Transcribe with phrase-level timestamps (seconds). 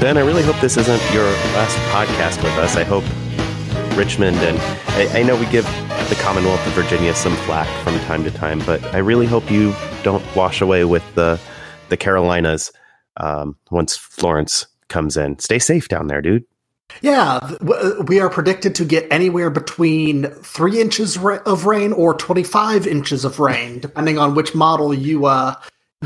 [0.00, 2.74] Ben, I really hope this isn't your last podcast with us.
[2.74, 3.04] I hope
[3.98, 4.58] Richmond and
[4.92, 5.66] I, I, know we give
[6.08, 9.74] the Commonwealth of Virginia some flack from time to time, but I really hope you
[10.02, 11.38] don't wash away with the
[11.90, 12.72] the Carolinas
[13.18, 15.38] um, once Florence comes in.
[15.38, 16.46] Stay safe down there, dude.
[17.02, 17.56] Yeah,
[18.06, 23.26] we are predicted to get anywhere between three inches of rain or twenty five inches
[23.26, 25.56] of rain, depending on which model you uh,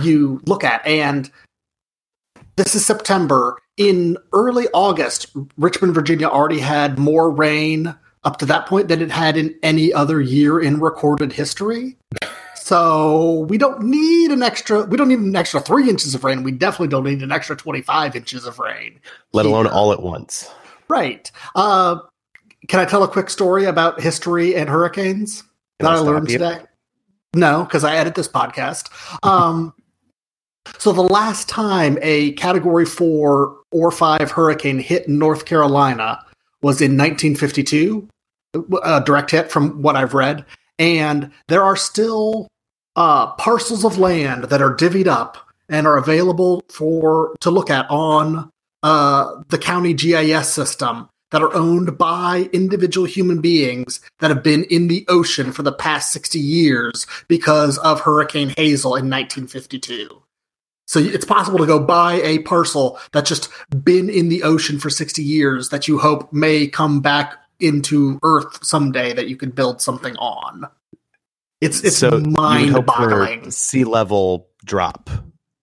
[0.02, 1.30] you look at, and
[2.56, 3.58] this is September.
[3.76, 9.10] In early August, Richmond, Virginia already had more rain up to that point than it
[9.10, 11.96] had in any other year in recorded history.
[12.54, 14.84] So we don't need an extra.
[14.84, 16.42] We don't need an extra three inches of rain.
[16.42, 19.00] We definitely don't need an extra twenty-five inches of rain.
[19.32, 20.50] Let alone all at once.
[20.88, 21.30] Right.
[21.54, 21.98] Uh,
[22.68, 26.30] can I tell a quick story about history and hurricanes Can that I I, learned
[26.30, 26.38] you?
[26.38, 26.62] today?
[27.34, 28.88] No, because I edit this podcast.
[29.22, 29.74] Um,
[30.78, 36.24] so the last time a Category Four or Five hurricane hit North Carolina
[36.62, 38.08] was in 1952,
[38.82, 40.44] a direct hit from what I've read,
[40.78, 42.48] and there are still
[42.96, 47.86] uh, parcels of land that are divvied up and are available for to look at
[47.90, 48.50] on
[48.82, 54.64] uh, the county GIS system that are owned by individual human beings that have been
[54.64, 60.23] in the ocean for the past 60 years because of Hurricane Hazel in 1952.
[60.86, 63.48] So it's possible to go buy a parcel that's just
[63.84, 68.64] been in the ocean for 60 years that you hope may come back into Earth
[68.64, 70.64] someday that you can build something on.
[71.60, 72.26] It's it's so you would
[72.70, 73.50] hope for mind-boggling.
[73.50, 75.08] sea level drop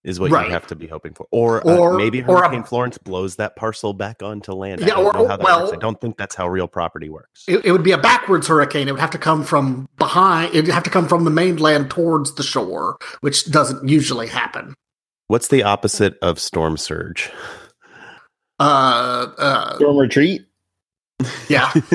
[0.02, 0.46] is what Right.
[0.48, 3.36] you have to be hoping for, or, uh, Or- maybe or a- Hurricane Florence blows
[3.36, 4.82] that parcel back onto land.
[4.82, 5.72] I Yeah, don't or- know how that well- works.
[5.72, 7.44] I don't think that's how real property works.
[7.46, 8.88] It, it would be a backwards hurricane.
[8.88, 10.52] It would have to come from behind.
[10.56, 14.74] It would have to come from the mainland towards the shore, which doesn't usually happen.
[15.28, 17.30] What's the opposite of storm surge?
[18.60, 20.46] Uh, uh, Storm retreat.
[21.48, 21.70] yeah.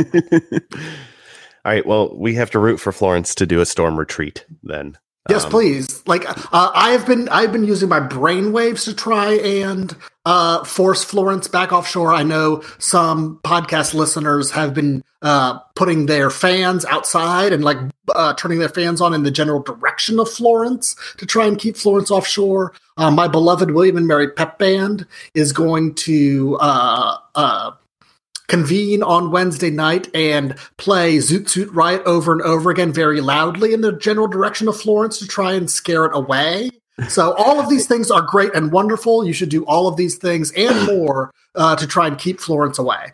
[1.66, 1.86] All right.
[1.86, 4.98] Well, we have to root for Florence to do a storm retreat then.
[5.30, 6.04] Yes, Um, please.
[6.08, 9.96] Like uh, I've been, I've been using my brainwaves to try and
[10.26, 12.14] uh, force Florence back offshore.
[12.14, 17.78] I know some podcast listeners have been uh, putting their fans outside and like
[18.16, 21.76] uh, turning their fans on in the general direction of Florence to try and keep
[21.76, 22.74] Florence offshore.
[22.98, 27.72] Uh, my beloved William and Mary Pep Band is going to uh, uh,
[28.48, 33.74] convene on Wednesday night and play Zoot Suit Riot over and over again very loudly
[33.74, 36.72] in the general direction of Florence to try and scare it away.
[37.10, 39.26] So all of these things are great and wonderful.
[39.26, 42.80] You should do all of these things and more uh, to try and keep Florence
[42.80, 43.12] away.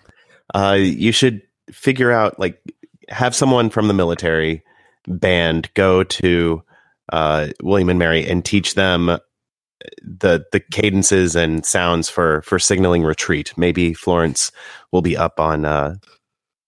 [0.54, 1.42] uh, you should
[1.72, 2.62] figure out like
[3.10, 4.64] have someone from the military
[5.08, 6.64] band go to
[7.12, 9.18] uh, William and Mary and teach them
[10.02, 13.54] the the cadences and sounds for for signaling retreat.
[13.58, 14.52] Maybe Florence
[14.92, 15.96] will be up on uh,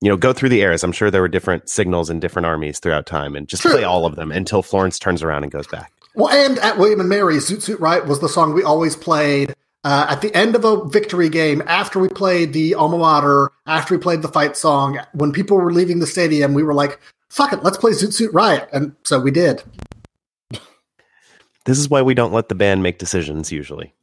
[0.02, 0.84] you know go through the eras.
[0.84, 3.72] I'm sure there were different signals in different armies throughout time, and just True.
[3.72, 5.92] play all of them until Florence turns around and goes back.
[6.16, 9.54] Well, and at William and Mary, Zoot Suit Riot was the song we always played
[9.86, 13.96] uh, at the end of a victory game after we played the alma mater, after
[13.96, 15.00] we played the fight song.
[15.14, 17.00] When people were leaving the stadium, we were like,
[17.30, 18.68] fuck it, let's play Zoot Suit Riot.
[18.74, 19.64] And so we did.
[21.66, 23.94] This is why we don't let the band make decisions usually.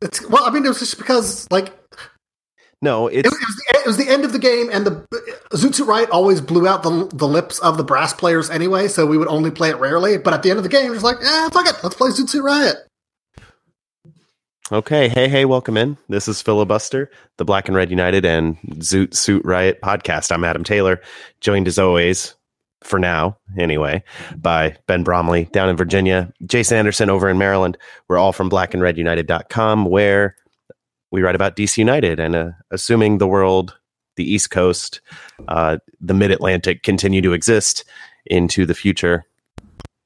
[0.00, 1.72] It's, well, I mean, it was just because, like,
[2.82, 4.84] No, It it's was, it, was the, it was the end of the game, and
[4.84, 5.06] the
[5.52, 9.06] Zoot Suit Riot always blew out the the lips of the brass players anyway, so
[9.06, 10.18] we would only play it rarely.
[10.18, 12.10] But at the end of the game, it was like, eh, fuck it, let's play
[12.10, 12.76] Zoot Suit Riot.
[14.72, 15.98] Okay, hey, hey, welcome in.
[16.08, 20.32] This is Filibuster, the Black and Red United and Zoot Suit Riot podcast.
[20.32, 21.00] I'm Adam Taylor,
[21.40, 22.34] joined as always,
[22.84, 24.02] for now anyway,
[24.36, 27.78] by Ben Bromley down in Virginia, Jason Anderson over in Maryland.
[28.08, 30.36] We're all from blackandredunited.com, where
[31.10, 33.76] we write about DC United and uh, assuming the world,
[34.16, 35.00] the East Coast,
[35.48, 37.84] uh, the Mid Atlantic continue to exist
[38.26, 39.24] into the future.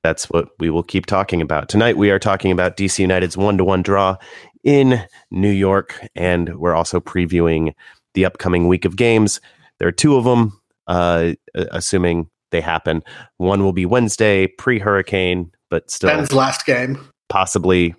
[0.02, 1.68] That's what we will keep talking about.
[1.68, 4.16] Tonight, we are talking about DC United's one to one draw
[4.62, 7.72] in New York, and we're also previewing
[8.14, 9.40] the upcoming week of games.
[9.78, 13.02] There are two of them, uh, assuming they happen.
[13.38, 16.98] One will be Wednesday pre hurricane, but still Ben's last game.
[17.28, 17.94] possibly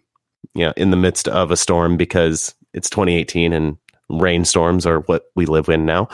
[0.56, 3.78] you know in the midst of a storm because it's 2018 and
[4.10, 6.08] rainstorms are what we live in now.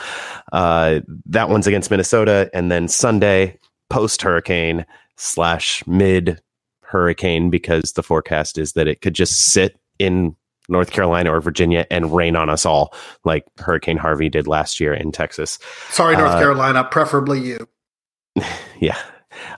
[0.52, 3.58] Uh, that one's against Minnesota, and then Sunday
[3.90, 4.84] post hurricane
[5.16, 6.40] slash mid
[6.82, 10.34] hurricane because the forecast is that it could just sit in
[10.68, 12.94] North Carolina or Virginia and rain on us all
[13.24, 15.58] like Hurricane Harvey did last year in Texas.
[15.90, 17.68] Sorry, North Uh, Carolina, preferably you.
[18.80, 18.98] Yeah.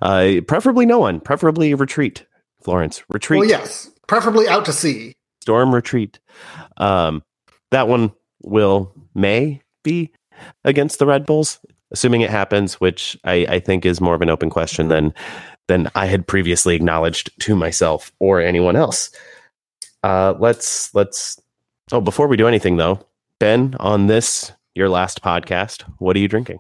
[0.02, 2.26] Uh, preferably no one, preferably retreat.
[2.62, 3.40] Florence, retreat.
[3.40, 5.14] Well, yes, preferably out to sea.
[5.40, 6.20] Storm retreat.
[6.76, 7.22] Um,
[7.70, 8.12] that one
[8.42, 10.12] will may be
[10.64, 11.58] against the Red Bulls,
[11.90, 15.14] assuming it happens, which I, I think is more of an open question than
[15.68, 19.10] than I had previously acknowledged to myself or anyone else.
[20.02, 21.40] Uh, let's let's.
[21.92, 23.00] Oh, before we do anything though,
[23.40, 26.58] Ben, on this your last podcast, what are you drinking?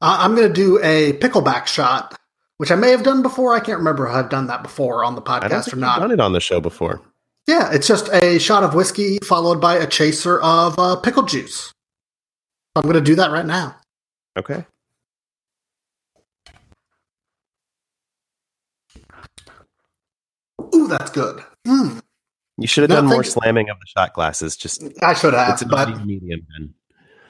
[0.00, 2.18] Uh, I'm going to do a pickleback shot,
[2.58, 3.54] which I may have done before.
[3.54, 6.00] I can't remember if I've done that before on the podcast or not.
[6.00, 7.00] done it on the show before.
[7.46, 11.72] Yeah, it's just a shot of whiskey followed by a chaser of uh, pickle juice.
[12.74, 13.76] I'm going to do that right now.
[14.38, 14.66] Okay.
[20.74, 21.42] Ooh, that's good.
[21.66, 22.00] Mm,
[22.58, 24.56] You should have No, done more slamming of the shot glasses.
[24.56, 26.74] Just I should have, it's a but medium, Ben.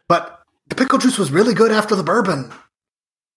[0.08, 2.52] but the pickle juice was really good after the bourbon.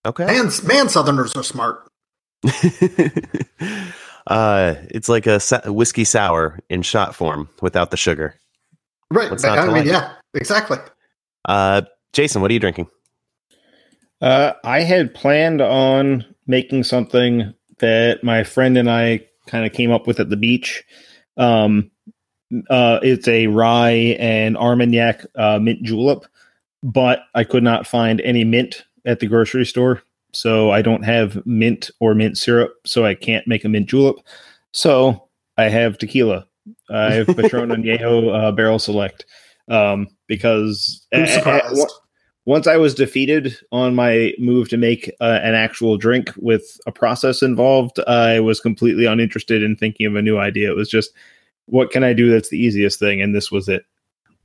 [0.06, 0.26] Okay.
[0.26, 1.88] Man, man, Southerners are smart.
[4.28, 8.36] uh, it's like a whiskey sour in shot form without the sugar.
[9.12, 9.30] Right.
[9.30, 9.86] What's not I mean, like?
[9.86, 10.78] yeah, exactly.
[11.46, 11.82] Uh,
[12.14, 12.88] Jason, what are you drinking?
[14.22, 19.92] Uh, I had planned on making something that my friend and I kind of came
[19.92, 20.84] up with at the beach.
[21.38, 21.92] Um,
[22.70, 26.26] uh, it's a rye and Armagnac uh, mint julep,
[26.84, 30.02] but I could not find any mint at the grocery store.
[30.34, 34.18] So I don't have mint or mint syrup, so I can't make a mint julep.
[34.74, 35.28] So
[35.58, 36.46] I have tequila.
[36.92, 39.26] I have Patron Añejo uh, Barrel Select
[39.70, 41.92] um, because Who's a- a- surprised?
[42.46, 46.92] once I was defeated on my move to make uh, an actual drink with a
[46.92, 50.70] process involved, I was completely uninterested in thinking of a new idea.
[50.72, 51.12] It was just,
[51.66, 53.20] what can I do that's the easiest thing?
[53.22, 53.84] And this was it.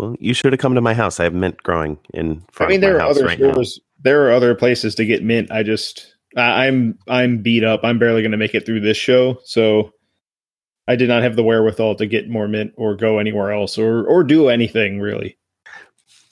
[0.05, 1.21] Well, you should have come to my house.
[1.21, 3.39] I have mint growing in I front mean, of there my are house other right
[3.39, 3.53] now.
[3.53, 3.81] stores.
[4.03, 5.51] There are other places to get mint.
[5.51, 7.81] I just, I, I'm, I'm beat up.
[7.85, 9.93] I'm barely going to make it through this show, so
[10.87, 14.05] I did not have the wherewithal to get more mint or go anywhere else or
[14.07, 15.39] or do anything really.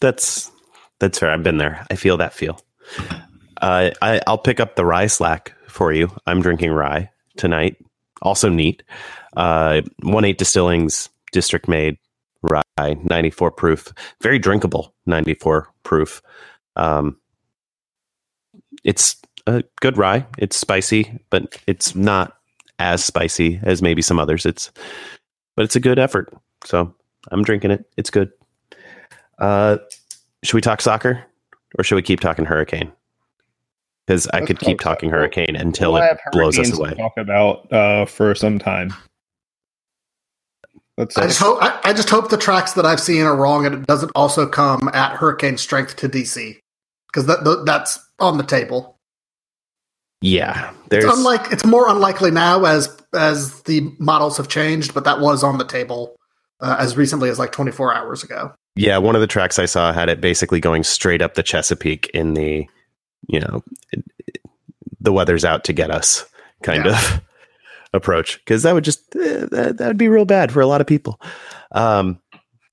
[0.00, 0.50] That's
[0.98, 1.30] that's fair.
[1.30, 1.86] I've been there.
[1.90, 2.60] I feel that feel.
[3.62, 6.10] Uh, I, I'll pick up the rye slack for you.
[6.26, 7.76] I'm drinking rye tonight.
[8.20, 8.82] Also neat.
[9.36, 11.96] Uh, one eight distillings district made
[12.42, 16.22] rye, 94 proof, very drinkable, 94 proof.
[16.76, 17.16] Um,
[18.84, 19.16] it's
[19.46, 20.26] a good rye.
[20.38, 22.36] It's spicy, but it's not
[22.78, 24.46] as spicy as maybe some others.
[24.46, 24.70] It's,
[25.56, 26.32] but it's a good effort.
[26.64, 26.94] So
[27.30, 27.84] I'm drinking it.
[27.96, 28.30] It's good.
[29.38, 29.78] Uh,
[30.42, 31.24] should we talk soccer
[31.78, 32.92] or should we keep talking hurricane?
[34.06, 35.18] Because I Let's could keep talking soccer.
[35.18, 36.94] hurricane until We'll it blows us away.
[36.94, 38.92] Talk about uh, for some time.
[40.98, 41.16] Let's.
[41.16, 43.74] I just hope I, I just hope the tracks that I've seen are wrong, and
[43.74, 46.58] it doesn't also come at hurricane strength to DC
[47.08, 48.98] because that th- that's on the table.
[50.20, 55.04] Yeah, there's It's unlike it's more unlikely now as as the models have changed, but
[55.04, 56.14] that was on the table
[56.60, 58.52] uh, as recently as like 24 hours ago.
[58.76, 58.96] yeah.
[58.98, 62.34] One of the tracks I saw had it basically going straight up the Chesapeake in
[62.34, 62.66] the,
[63.28, 64.40] you know, it- it-
[65.00, 66.24] the weather's out to get us
[66.62, 66.92] kind Yeah.
[66.92, 67.20] of
[67.92, 70.86] approach because that would just eh, that that'd be real bad for a lot of
[70.86, 71.20] people.
[71.72, 72.20] Um,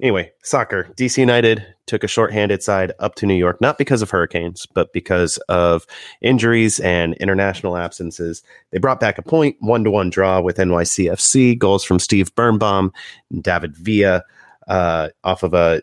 [0.02, 0.92] anyway, soccer.
[0.96, 4.94] DC United took a shorthanded side up to New York, not because of hurricanes, but
[4.94, 5.86] because of
[6.22, 8.44] injuries and international absences.
[8.72, 11.58] They brought back a point, one to one draw with NYCFC.
[11.58, 12.94] Goals from Steve Birnbaum,
[13.32, 14.24] and David Villa,
[14.68, 15.82] uh, off of a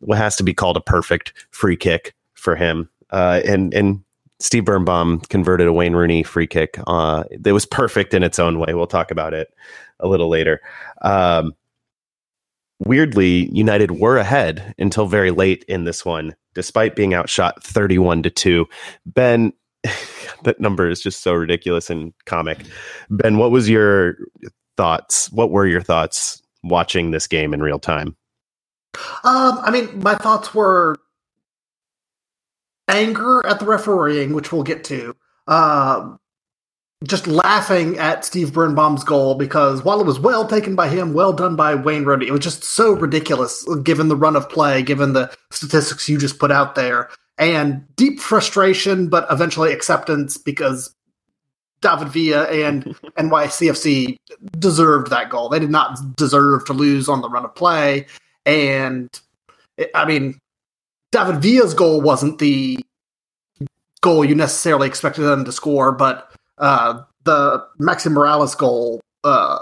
[0.00, 2.88] what has to be called a perfect free kick for him.
[3.10, 4.02] Uh, and and
[4.40, 6.78] Steve Birnbaum converted a Wayne Rooney free kick.
[6.86, 8.74] Uh, it was perfect in its own way.
[8.74, 9.48] We'll talk about it
[10.00, 10.60] a little later.
[11.02, 11.54] Um,
[12.78, 18.30] weirdly, United were ahead until very late in this one, despite being outshot 31 to
[18.30, 18.66] 2.
[19.06, 19.52] Ben,
[20.44, 22.58] that number is just so ridiculous and comic.
[23.10, 24.16] Ben, what was your
[24.76, 25.32] thoughts?
[25.32, 28.16] What were your thoughts watching this game in real time?
[29.24, 30.96] Um, I mean, my thoughts were
[32.88, 35.14] anger at the refereeing, which we'll get to.
[35.46, 36.18] Um,
[37.04, 41.32] just laughing at Steve Birnbaum's goal because while it was well taken by him, well
[41.32, 45.12] done by Wayne Rooney, it was just so ridiculous given the run of play, given
[45.12, 47.08] the statistics you just put out there.
[47.38, 50.92] and deep frustration, but eventually acceptance because
[51.80, 52.84] David Villa and
[53.16, 54.16] NYCFC
[54.58, 55.48] deserved that goal.
[55.48, 58.06] They did not deserve to lose on the run of play.
[58.44, 59.08] And
[59.94, 60.40] I mean,
[61.12, 62.78] David Villa's goal wasn't the
[64.00, 69.58] goal you necessarily expected them to score, but uh, the Maxi Morales goal uh,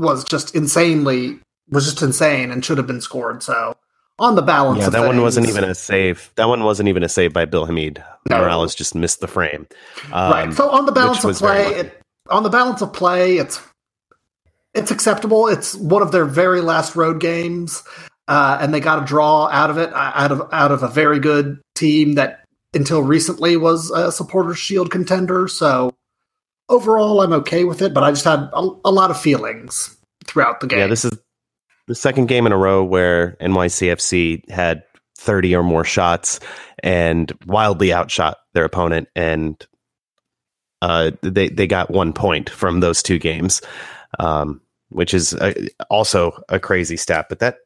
[0.00, 1.38] was just insanely
[1.70, 3.42] was just insane and should have been scored.
[3.42, 3.76] So
[4.18, 6.30] on the balance, yeah, that things, one wasn't even a save.
[6.36, 8.02] That one wasn't even a save by Bill Hamid.
[8.28, 8.38] No.
[8.38, 9.66] Morales just missed the frame.
[10.12, 10.52] Um, right.
[10.54, 13.60] So on the balance of play, it, on the balance of play, it's
[14.74, 15.48] it's acceptable.
[15.48, 17.82] It's one of their very last road games,
[18.28, 20.88] uh, and they got a draw out of it, uh, out of out of a
[20.88, 22.44] very good team that
[22.74, 25.48] until recently was a supporters shield contender.
[25.48, 25.92] So
[26.68, 30.60] overall, I'm okay with it, but I just had a, a lot of feelings throughout
[30.60, 30.80] the game.
[30.80, 31.18] Yeah, this is
[31.86, 34.84] the second game in a row where NYCFC had
[35.16, 36.38] 30 or more shots
[36.82, 39.66] and wildly outshot their opponent and
[40.80, 43.60] uh, they they got one point from those two games,
[44.20, 45.52] um, which is uh
[45.90, 47.26] also a crazy stat.
[47.28, 47.58] But that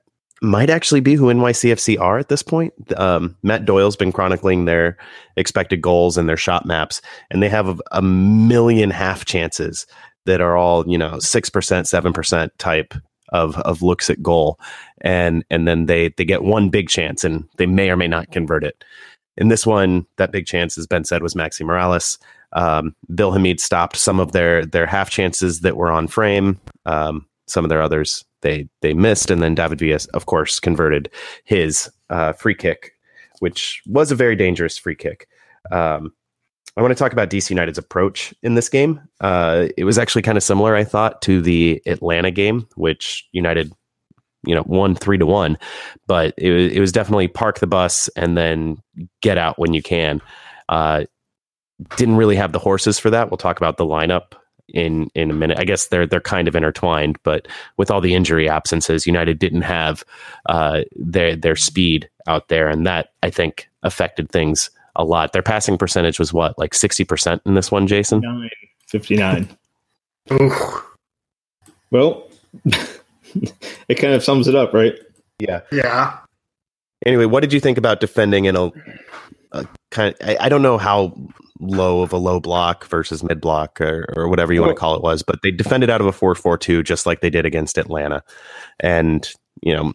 [0.43, 2.75] might actually be who NYCFC are at this point.
[2.97, 4.99] Um, Matt Doyle's been chronicling their
[5.37, 9.87] expected goals and their shot maps, and they have a, million half chances
[10.27, 12.93] that are all you know six percent, seven percent type
[13.29, 14.59] of of looks at goal,
[15.01, 18.33] and and then they they get one big chance and they may or may not
[18.33, 18.85] convert it.
[19.37, 22.19] In this one, that big chance, as Ben said, was Maxi Morales.
[22.53, 26.61] Um, Bill Hamid stopped some of their their half chances that were on frame.
[26.85, 31.11] Um, some of their others they they missed, and then David Villa, of course, converted
[31.45, 32.93] his uh, free kick,
[33.41, 35.29] which was a very dangerous free kick.
[35.71, 36.13] Um,
[36.77, 39.01] I want to talk about DC United's approach in this game.
[39.21, 43.73] Uh, it was actually kind of similar, I thought, to the Atlanta game, which United,
[44.47, 45.59] you know, won three to one.
[46.07, 48.79] But it was, it was definitely park the bus and then
[49.21, 50.23] get out when you can.
[50.69, 51.05] Uh,
[51.97, 53.31] didn't really have the horses for that.
[53.31, 54.33] We'll talk about the lineup
[54.69, 55.59] in in a minute.
[55.59, 59.63] I guess they're they're kind of intertwined, but with all the injury absences, United didn't
[59.63, 60.05] have
[60.47, 65.33] uh, their their speed out there, and that I think affected things a lot.
[65.33, 68.21] Their passing percentage was what, like 60% in this one, Jason?
[68.21, 68.51] 9,
[68.87, 69.49] 59.
[70.33, 70.87] Oof.
[71.91, 72.29] Well,
[73.89, 74.95] it kind of sums it up, right?
[75.39, 75.61] Yeah.
[75.71, 76.19] Yeah.
[77.05, 78.73] Anyway, what did you think about defending in a, a
[79.93, 81.15] kind of, I, I don't know how
[81.61, 84.97] low of a low block versus mid block or, or whatever you want to call
[84.97, 87.47] it was, but they defended out of a 4 4 2 just like they did
[87.47, 88.25] against Atlanta.
[88.81, 89.31] And,
[89.63, 89.93] you know,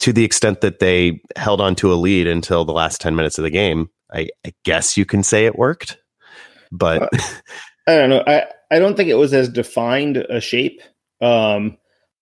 [0.00, 3.38] to the extent that they held on to a lead until the last 10 minutes
[3.38, 5.96] of the game, I, I guess you can say it worked.
[6.70, 7.18] But Uh,
[7.86, 8.24] I don't know.
[8.26, 10.80] I, I don't think it was as defined a shape.
[11.20, 11.76] Um,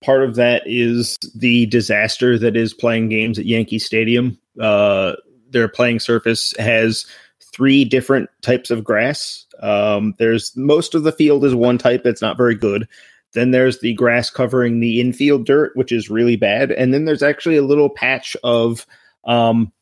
[0.04, 4.38] part of that is the disaster that is playing games at Yankee Stadium.
[4.61, 5.14] Uh,
[5.52, 7.06] their playing surface has
[7.52, 9.47] three different types of grass.
[9.61, 12.88] Um, there's most of the field is one type that's not very good.
[13.35, 16.71] Then there's the grass covering the infield dirt, which is really bad.
[16.73, 18.87] And then there's actually a little patch of
[19.25, 19.73] um,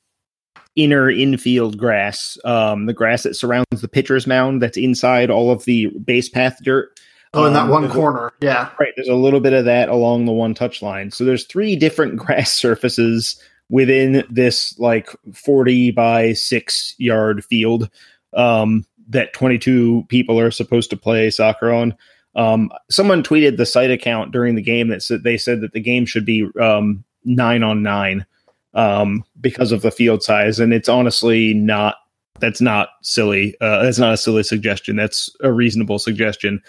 [0.77, 5.65] inner infield grass, um, the grass that surrounds the pitcher's mound that's inside all of
[5.65, 6.99] the base path dirt.
[7.35, 8.33] Oh, in that Um, one there's a- corner.
[8.41, 8.71] Yeah.
[8.79, 8.93] Right.
[8.97, 11.11] There's a little bit of that along the one touch line.
[11.11, 17.89] So there's three different grass surfaces within this like 40 by six yard field
[18.35, 21.97] um, that 22 people are supposed to play soccer on.
[22.35, 25.81] Um, someone tweeted the site account during the game that said they said that the
[25.81, 28.27] game should be um, nine on nine
[28.75, 31.97] um, because of the field size, and it's honestly not.
[32.39, 33.55] That's not silly.
[33.61, 34.97] Uh, that's not a silly suggestion.
[34.97, 36.63] That's a reasonable suggestion.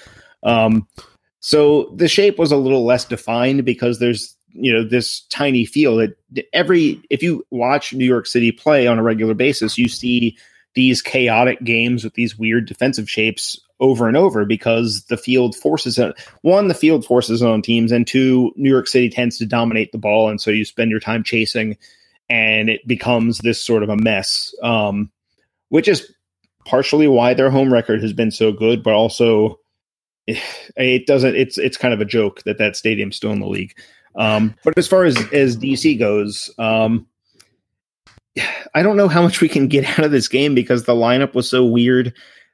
[0.44, 0.86] Um,
[1.40, 6.02] so the shape was a little less defined because there's you know this tiny field.
[6.02, 10.38] It, every if you watch New York City play on a regular basis, you see
[10.74, 15.98] these chaotic games with these weird defensive shapes over and over because the field forces
[15.98, 16.16] it.
[16.42, 19.98] One, the field forces on teams, and two, New York City tends to dominate the
[19.98, 21.78] ball, and so you spend your time chasing,
[22.30, 24.54] and it becomes this sort of a mess.
[24.64, 25.12] Um,
[25.70, 26.14] which is
[26.66, 29.60] partially why their home record has been so good, but also
[30.28, 31.36] it doesn't.
[31.36, 33.76] It's it's kind of a joke that that stadium's still in the league.
[34.16, 37.08] Um, but as far as as DC goes, um,
[38.74, 41.34] I don't know how much we can get out of this game because the lineup
[41.34, 42.14] was so weird.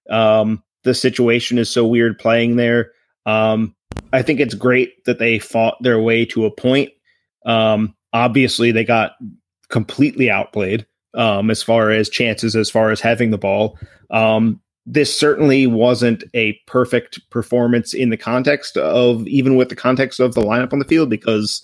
[0.09, 2.91] Um, the situation is so weird playing there.
[3.25, 3.75] Um,
[4.13, 6.91] I think it's great that they fought their way to a point.
[7.45, 9.13] Um, obviously, they got
[9.69, 13.77] completely outplayed um, as far as chances, as far as having the ball.
[14.09, 20.19] Um, this certainly wasn't a perfect performance in the context of even with the context
[20.21, 21.61] of the lineup on the field because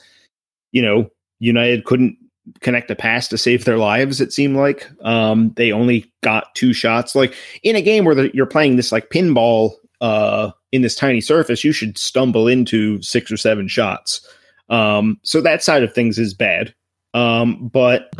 [0.73, 2.17] you know United couldn't
[2.59, 4.19] connect a pass to save their lives.
[4.19, 7.15] It seemed like um, they only got two shots.
[7.15, 11.21] Like in a game where the, you're playing this like pinball uh, in this tiny
[11.21, 14.27] surface, you should stumble into six or seven shots.
[14.69, 16.73] Um, so that side of things is bad.
[17.13, 18.11] Um, but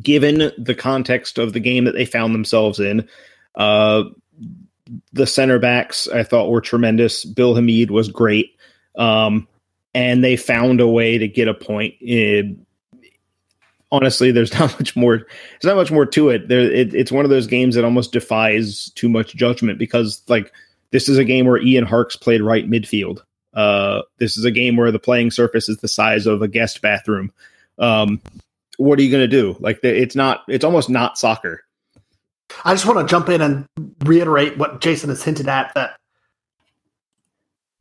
[0.00, 3.08] given the context of the game that they found themselves in,
[3.54, 4.04] uh,
[5.12, 7.24] the center backs I thought were tremendous.
[7.24, 8.56] Bill Hamid was great.
[8.96, 9.46] Um,
[9.94, 11.94] and they found a way to get a point.
[12.00, 12.56] It,
[13.92, 15.18] honestly, there's not much more.
[15.18, 16.48] There's not much more to it.
[16.48, 20.52] There, it, it's one of those games that almost defies too much judgment because, like,
[20.90, 23.20] this is a game where Ian Harkes played right midfield.
[23.54, 26.82] Uh, this is a game where the playing surface is the size of a guest
[26.82, 27.32] bathroom.
[27.78, 28.20] Um,
[28.76, 29.56] what are you going to do?
[29.60, 30.44] Like, it's not.
[30.48, 31.64] It's almost not soccer.
[32.64, 33.66] I just want to jump in and
[34.04, 35.96] reiterate what Jason has hinted at that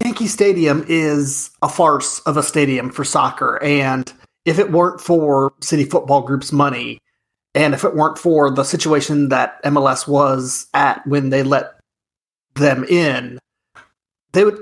[0.04, 3.62] Yankee Stadium is a farce of a stadium for soccer.
[3.62, 4.12] And
[4.46, 7.00] if it weren't for City Football Group's money,
[7.54, 11.80] and if it weren't for the situation that MLS was at when they let
[12.56, 13.40] them in,
[14.32, 14.58] they would.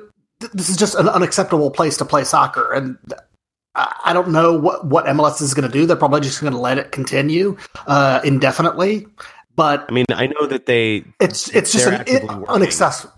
[0.54, 2.98] This is just an unacceptable place to play soccer, and
[3.76, 5.86] I don't know what what MLS is going to do.
[5.86, 9.08] They're probably just going to let it continue uh, indefinitely.
[9.58, 13.12] But I mean, I know that they it's it's just an it, unaccessible.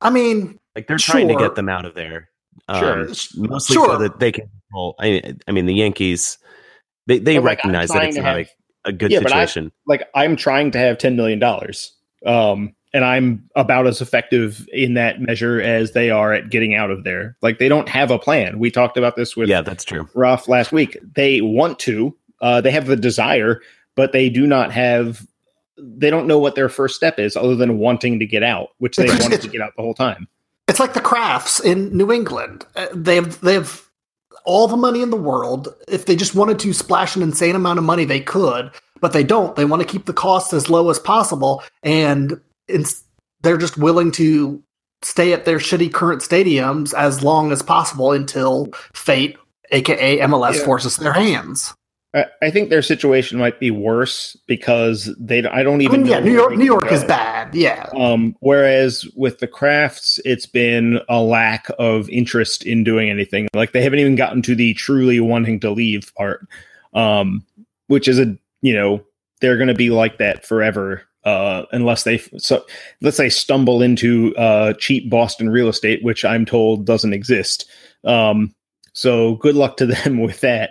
[0.00, 1.38] I mean, like they're trying sure.
[1.38, 2.30] to get them out of there.
[2.68, 3.86] Um, sure, mostly sure.
[3.86, 4.94] so that they can control.
[5.00, 6.38] I, I mean, the Yankees
[7.06, 8.46] they they like, recognize that it's not have, a,
[8.84, 9.66] a good yeah, situation.
[9.66, 11.92] I, like I'm trying to have ten million dollars,
[12.24, 16.92] um, and I'm about as effective in that measure as they are at getting out
[16.92, 17.36] of there.
[17.42, 18.60] Like they don't have a plan.
[18.60, 20.08] We talked about this with yeah, that's true.
[20.14, 20.96] Ruff last week.
[21.02, 22.16] They want to.
[22.40, 23.60] Uh, they have the desire,
[23.96, 25.26] but they do not have
[25.76, 28.96] they don't know what their first step is other than wanting to get out, which
[28.96, 30.28] they wanted to get out the whole time.
[30.68, 32.64] It's like the Krafts in New England.
[32.76, 33.82] Uh, they have they have
[34.44, 35.74] all the money in the world.
[35.88, 38.70] If they just wanted to splash an insane amount of money, they could,
[39.00, 39.56] but they don't.
[39.56, 42.40] They want to keep the costs as low as possible, and
[43.42, 44.62] they're just willing to
[45.02, 49.36] stay at their shitty current stadiums as long as possible until fate,
[49.70, 50.64] aka MLS, yeah.
[50.64, 51.74] forces their hands.
[52.40, 55.44] I think their situation might be worse because they.
[55.44, 56.00] I don't even.
[56.00, 56.56] I mean, yeah, New York.
[56.56, 57.52] New York is bad.
[57.54, 57.90] Yeah.
[57.96, 63.48] Um, whereas with the Krafts, it's been a lack of interest in doing anything.
[63.52, 66.46] Like they haven't even gotten to the truly wanting to leave part,
[66.92, 67.44] um,
[67.88, 69.04] which is a you know
[69.40, 72.64] they're going to be like that forever uh, unless they so
[73.00, 77.68] let's say stumble into uh, cheap Boston real estate, which I'm told doesn't exist.
[78.04, 78.54] Um,
[78.92, 80.70] so good luck to them with that.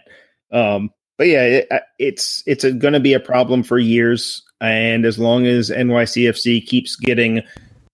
[0.51, 5.06] Um, but yeah, it, uh, it's it's going to be a problem for years, and
[5.06, 7.41] as long as NYCFC keeps getting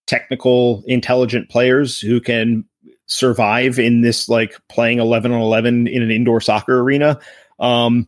[0.08, 2.65] technical, intelligent players who can
[3.05, 7.19] survive in this like playing 11 on 11 in an indoor soccer arena
[7.60, 8.08] um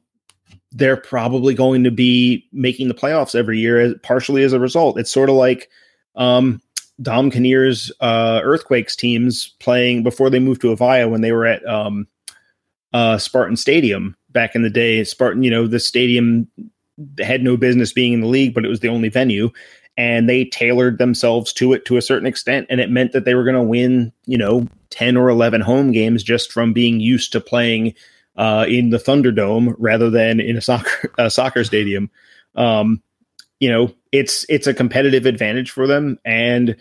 [0.72, 4.98] they're probably going to be making the playoffs every year as, partially as a result.
[4.98, 5.70] It's sort of like
[6.16, 6.62] um
[7.02, 11.66] dom Kinnear's uh earthquakes teams playing before they moved to avaya when they were at
[11.66, 12.08] um
[12.94, 15.04] uh spartan stadium back in the day.
[15.04, 16.48] Spartan, you know, the stadium
[17.20, 19.50] had no business being in the league, but it was the only venue.
[19.98, 22.68] And they tailored themselves to it to a certain extent.
[22.70, 25.92] And it meant that they were going to win, you know, 10 or 11 home
[25.92, 27.94] games just from being used to playing
[28.38, 32.10] uh, in the Thunderdome rather than in a soccer, a soccer stadium.
[32.56, 33.02] Um,
[33.60, 36.20] you know, it's, it's a competitive advantage for them.
[36.26, 36.78] And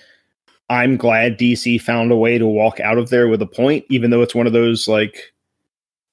[0.68, 4.10] I'm glad DC found a way to walk out of there with a point, even
[4.10, 5.32] though it's one of those like,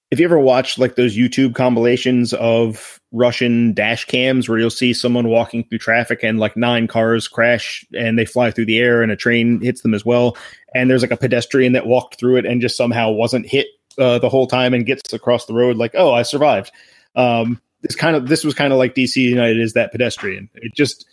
[0.09, 4.93] if you ever watched like those YouTube compilations of Russian dash cams where you'll see
[4.93, 9.01] someone walking through traffic and like nine cars crash and they fly through the air
[9.01, 10.37] and a train hits them as well,
[10.73, 13.67] and there's like a pedestrian that walked through it and just somehow wasn't hit
[13.97, 16.71] uh, the whole time and gets across the road like, oh, I survived.
[17.15, 20.49] Um, this kind of this was kind of like DC United is that pedestrian.
[20.55, 21.05] It just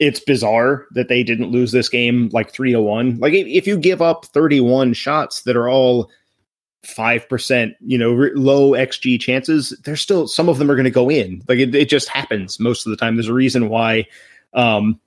[0.00, 3.18] it's bizarre that they didn't lose this game like three to one.
[3.18, 6.10] Like if you give up 31 shots that are all
[6.86, 10.90] five percent, you know, low xG chances, there's still some of them are going to
[10.90, 11.42] go in.
[11.48, 13.16] Like it, it, just happens most of the time.
[13.16, 14.06] There's a reason why
[14.52, 15.00] um,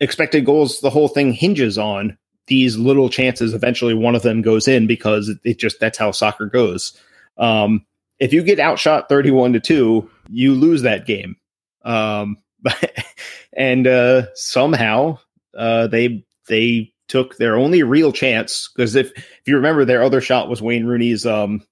[0.00, 0.80] expected goals.
[0.80, 3.54] The whole thing hinges on these little chances.
[3.54, 6.98] Eventually, one of them goes in because it, it just that's how soccer goes.
[7.38, 7.84] Um,
[8.18, 11.36] if you get outshot thirty-one to two, you lose that game.
[11.84, 12.38] Um,
[13.52, 15.18] and uh, somehow
[15.56, 20.20] uh, they they took their only real chance because if if you remember their other
[20.20, 21.62] shot was Wayne Rooney's um,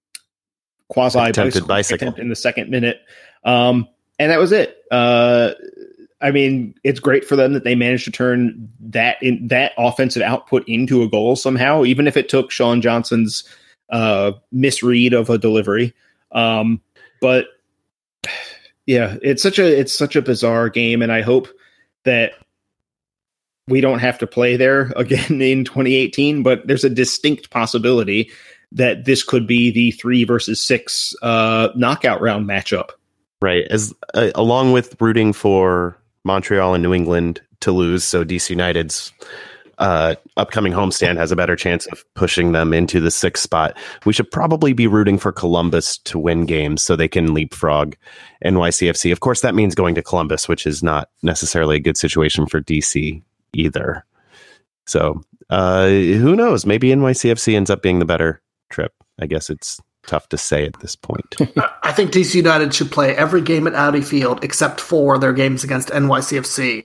[0.88, 3.00] quasi bicycle, bicycle in the second minute,
[3.44, 4.78] um, and that was it.
[4.90, 5.52] Uh,
[6.20, 10.22] I mean, it's great for them that they managed to turn that in that offensive
[10.22, 13.44] output into a goal somehow, even if it took Sean Johnson's
[13.90, 15.92] uh, misread of a delivery.
[16.32, 16.80] Um,
[17.20, 17.48] but
[18.86, 21.48] yeah, it's such a it's such a bizarre game, and I hope
[22.04, 22.32] that
[23.68, 26.42] we don't have to play there again in 2018.
[26.42, 28.30] But there's a distinct possibility
[28.72, 32.90] that this could be the three versus six uh, knockout round matchup.
[33.40, 38.50] Right, as uh, along with rooting for Montreal and New England to lose, so DC
[38.50, 39.12] United's
[39.78, 43.76] uh, upcoming homestand has a better chance of pushing them into the sixth spot.
[44.06, 47.96] We should probably be rooting for Columbus to win games so they can leapfrog
[48.44, 49.12] NYCFC.
[49.12, 52.60] Of course, that means going to Columbus, which is not necessarily a good situation for
[52.60, 53.22] DC
[53.54, 54.04] either.
[54.86, 56.66] So uh, who knows?
[56.66, 58.92] Maybe NYCFC ends up being the better trip.
[59.20, 61.34] I guess it's tough to say at this point.
[61.82, 65.64] I think DC United should play every game at Audi Field except for their games
[65.64, 66.84] against NYCFC.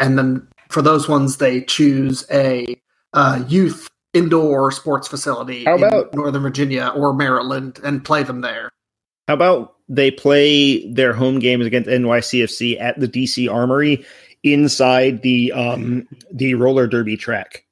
[0.00, 2.66] And then for those ones, they choose a
[3.12, 8.40] uh, youth indoor sports facility How about, in Northern Virginia or Maryland and play them
[8.40, 8.70] there.
[9.28, 14.04] How about they play their home games against NYCFC at the DC Armory
[14.42, 17.64] inside the um the roller derby track?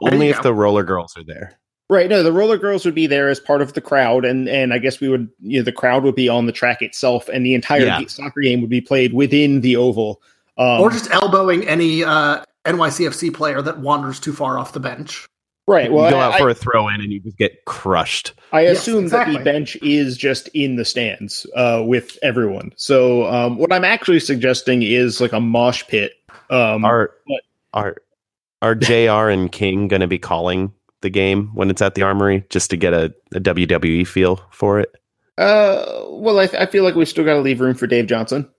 [0.00, 0.42] Only if go.
[0.44, 1.58] the roller girls are there.
[1.90, 2.08] Right.
[2.08, 4.78] No, the roller girls would be there as part of the crowd, and and I
[4.78, 7.54] guess we would, you know, the crowd would be on the track itself, and the
[7.54, 8.06] entire yeah.
[8.06, 10.22] soccer game would be played within the oval.
[10.56, 15.26] Um, or just elbowing any uh, NYCFC player that wanders too far off the bench.
[15.70, 15.92] Right.
[15.92, 18.34] Well, you go out I, for a throw in and you just get crushed.
[18.52, 19.34] I yes, assume exactly.
[19.34, 22.72] that the bench is just in the stands uh, with everyone.
[22.74, 26.14] So um, what I'm actually suggesting is like a mosh pit.
[26.50, 27.96] Um, are but, are
[28.60, 29.30] are Jr.
[29.30, 32.76] and King going to be calling the game when it's at the Armory just to
[32.76, 34.92] get a, a WWE feel for it?
[35.38, 38.50] Uh, well, I, I feel like we still got to leave room for Dave Johnson.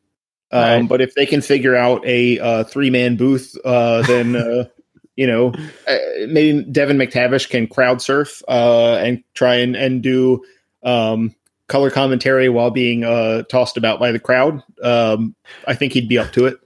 [0.50, 0.88] Um, right.
[0.88, 4.66] But if they can figure out a uh, three man booth, uh, then uh,
[5.22, 5.54] you know
[5.88, 10.44] uh, maybe Devon McTavish can crowd surf uh, and try and and do
[10.82, 11.36] um,
[11.68, 14.64] color commentary while being uh, tossed about by the crowd.
[14.82, 15.36] Um,
[15.68, 16.58] I think he'd be up to it.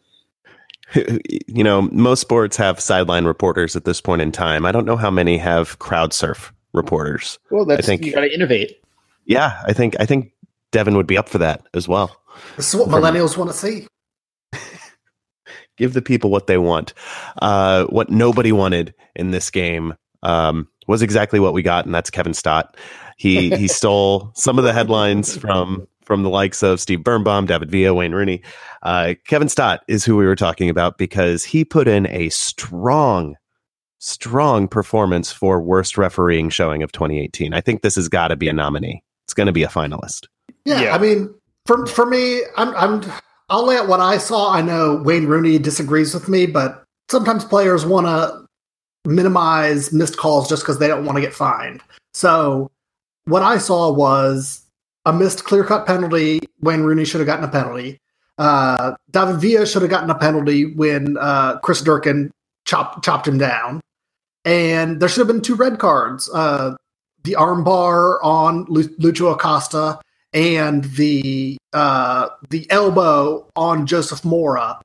[1.47, 4.65] You know, most sports have sideline reporters at this point in time.
[4.65, 7.39] I don't know how many have crowd surf reporters.
[7.49, 8.81] Well, that's I think you got to innovate.
[9.25, 10.31] Yeah, I think I think
[10.71, 12.15] Devon would be up for that as well.
[12.55, 13.87] This is what millennials want to see.
[15.77, 16.93] Give the people what they want.
[17.41, 22.09] Uh, what nobody wanted in this game um, was exactly what we got, and that's
[22.09, 22.77] Kevin Stott.
[23.17, 27.71] He he stole some of the headlines from from the likes of Steve Birnbaum, David
[27.71, 28.41] Villa, Wayne Rooney.
[28.83, 33.35] Uh, Kevin Stott is who we were talking about because he put in a strong,
[33.97, 37.53] strong performance for worst refereeing showing of 2018.
[37.53, 39.03] I think this has got to be a nominee.
[39.25, 40.27] It's going to be a finalist.
[40.65, 41.33] Yeah, yeah, I mean,
[41.65, 43.03] for for me, I'm I'm
[43.49, 44.51] I'll lay out what I saw.
[44.51, 48.45] I know Wayne Rooney disagrees with me, but sometimes players want to
[49.09, 51.81] minimize missed calls just because they don't want to get fined.
[52.13, 52.71] So
[53.25, 54.65] what I saw was
[55.05, 56.39] a missed clear cut penalty.
[56.61, 57.99] Wayne Rooney should have gotten a penalty.
[58.37, 62.31] Uh, David Villa should have gotten a penalty when uh, Chris Durkin
[62.65, 63.79] chopped chopped him down,
[64.43, 66.29] and there should have been two red cards.
[66.33, 66.75] Uh,
[67.23, 69.99] the armbar on Lucho Acosta
[70.35, 74.79] and the uh, the elbow on Joseph Mora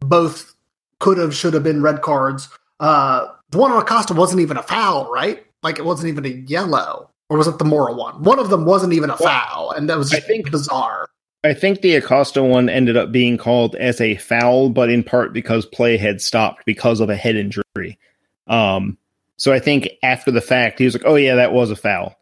[0.00, 0.54] both
[1.00, 2.48] could have should have been red cards.
[2.80, 5.44] Uh, the one on Acosta wasn't even a foul, right?
[5.62, 8.22] Like it wasn't even a yellow, or was it the Mora one?
[8.22, 11.08] One of them wasn't even a foul, and that was just I think, bizarre.
[11.44, 15.32] I think the Acosta one ended up being called as a foul, but in part
[15.32, 17.98] because play had stopped because of a head injury.
[18.46, 18.96] Um,
[19.38, 22.16] so I think after the fact, he was like, "Oh yeah, that was a foul."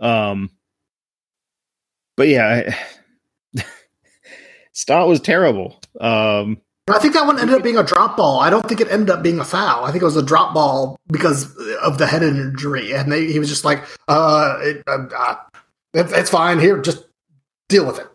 [0.00, 0.50] Um,
[2.16, 2.74] but yeah,
[4.72, 5.80] Stott was terrible.
[6.00, 8.40] Um, I think that one ended up being a drop ball.
[8.40, 9.84] I don't think it ended up being a foul.
[9.84, 11.44] I think it was a drop ball because
[11.82, 15.36] of the head injury, and they, he was just like, uh, it, uh, uh
[15.94, 16.58] it, "It's fine.
[16.58, 17.04] Here, just
[17.70, 18.06] deal with it."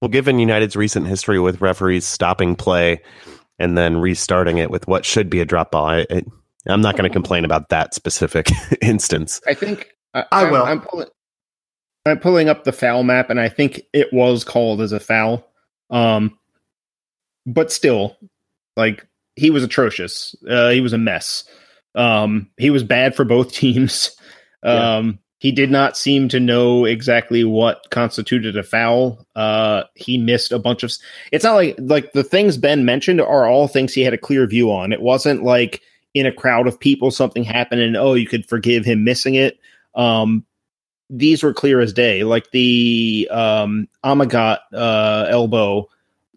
[0.00, 3.02] Well, given United's recent history with referees stopping play
[3.58, 6.06] and then restarting it with what should be a drop ball, I,
[6.68, 8.48] am not going to complain about that specific
[8.80, 9.40] instance.
[9.48, 10.62] I think I, I will.
[10.62, 11.08] I'm, I'm pulling.
[12.08, 15.46] I'm pulling up the foul map, and I think it was called as a foul.
[15.90, 16.38] Um,
[17.46, 18.16] but still,
[18.76, 20.34] like he was atrocious.
[20.48, 21.44] Uh, he was a mess.
[21.94, 24.16] Um, he was bad for both teams.
[24.62, 25.12] Um, yeah.
[25.40, 29.24] He did not seem to know exactly what constituted a foul.
[29.36, 30.92] Uh, he missed a bunch of.
[31.30, 34.46] It's not like like the things Ben mentioned are all things he had a clear
[34.48, 34.92] view on.
[34.92, 35.80] It wasn't like
[36.14, 39.58] in a crowd of people something happened and oh you could forgive him missing it.
[39.94, 40.44] Um,
[41.10, 42.24] these were clear as day.
[42.24, 45.88] Like the um, Amagat uh, elbow,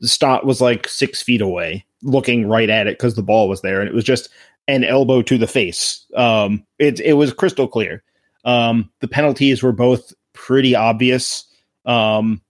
[0.02, 3.80] Stott was like six feet away, looking right at it because the ball was there,
[3.80, 4.30] and it was just
[4.68, 6.06] an elbow to the face.
[6.16, 8.04] Um, it it was crystal clear.
[8.46, 11.46] Um, the penalties were both pretty obvious.
[11.86, 12.42] Um,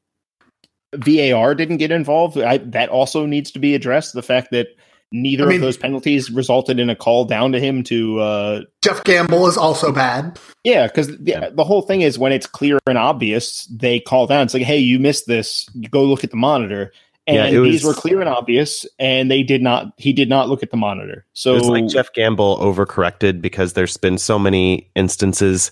[0.96, 2.38] VAR didn't get involved.
[2.38, 4.14] I, that also needs to be addressed.
[4.14, 4.68] The fact that
[5.12, 8.62] neither I mean- of those penalties resulted in a call down to him to uh,
[8.82, 10.40] Geoff Gamble is also bad.
[10.64, 14.44] Yeah, because the, the whole thing is when it's clear and obvious, they call down.
[14.44, 15.68] It's like, hey, you missed this.
[15.74, 16.92] You go look at the monitor.
[17.28, 19.94] And Yeah, it these was- were clear and obvious, and they did not.
[19.98, 21.26] He did not look at the monitor.
[21.34, 25.72] So it's like Geoff Gamble overcorrected because there's been so many instances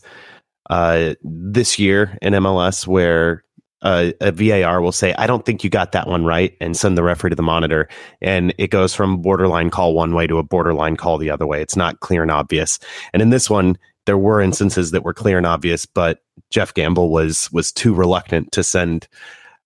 [0.70, 3.44] uh, this year in MLS where
[3.82, 6.98] uh, a VAR will say, I don't think you got that one right, and send
[6.98, 7.88] the referee to the monitor.
[8.22, 11.62] And it goes from borderline call one way to a borderline call the other way.
[11.62, 12.80] It's not clear and obvious.
[13.14, 17.12] And in this one, there were instances that were clear and obvious, but Geoff Gamble
[17.12, 19.08] was was too reluctant to send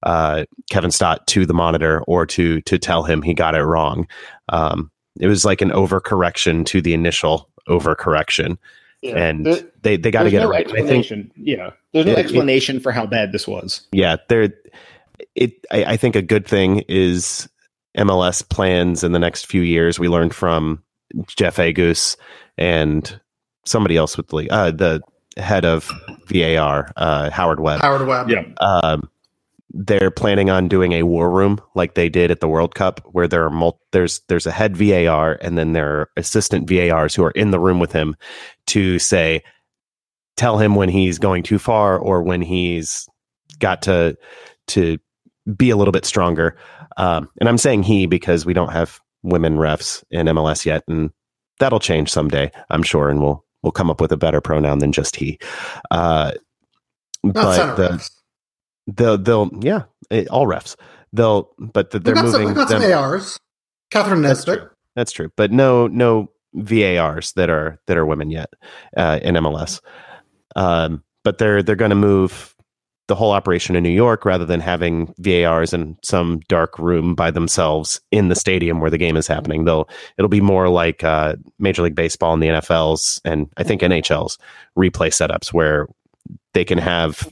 [0.03, 4.07] uh, Kevin Stott to the monitor or to to tell him he got it wrong.
[4.49, 8.57] Um, it was like an overcorrection to the initial overcorrection,
[9.03, 9.17] Yeah.
[9.17, 10.65] and There- they they got to get no it right.
[10.67, 11.31] And I think explanation.
[11.35, 13.81] yeah, there's no It- it- explanation for how bad this was.
[13.91, 14.53] yeah, there.
[15.35, 17.47] It I, I think a good thing is
[17.97, 19.99] MLS plans in the next few years.
[19.99, 20.81] We learned from
[21.27, 22.15] Jeff Agoos
[22.57, 23.19] and
[23.65, 25.01] somebody else with the uh, the
[25.37, 25.89] head of
[26.27, 27.81] VAR, uh, Howard Webb.
[27.81, 28.29] Howard Webb.
[28.29, 28.43] Yeah.
[28.61, 29.09] um,
[29.73, 33.27] they're planning on doing a war room like they did at the World Cup, where
[33.27, 37.23] there are mul- there's there's a head VAR and then there are assistant VARs who
[37.23, 38.15] are in the room with him
[38.67, 39.43] to say,
[40.37, 43.07] tell him when he's going too far or when he's
[43.59, 44.15] got to
[44.67, 44.97] to
[45.57, 46.55] be a little bit stronger.
[46.97, 51.09] Um, and I'm saying he because we don't have women refs in MLS yet, and
[51.59, 54.91] that'll change someday, I'm sure, and we'll we'll come up with a better pronoun than
[54.91, 55.39] just he.
[55.89, 56.33] Uh,
[57.23, 58.09] but the, refs.
[58.87, 60.75] They'll they'll yeah eh, all refs.
[61.13, 63.39] They'll but the, they're got, some, we moving got some ARs.
[63.91, 64.59] Kathryn that's Nesbitt.
[64.59, 64.69] true.
[64.95, 65.31] That's true.
[65.35, 68.49] But no no VARs that are that are women yet
[68.97, 69.79] uh, in MLS
[70.55, 72.55] um, but they're they're going to move
[73.07, 77.29] the whole operation in New York rather than having VARs in some dark room by
[77.31, 79.65] themselves in the stadium where the game is happening.
[79.65, 83.81] They'll it'll be more like uh, Major League Baseball and the NFL's and I think
[83.81, 84.37] NHL's
[84.77, 85.87] replay setups where
[86.53, 87.27] they can have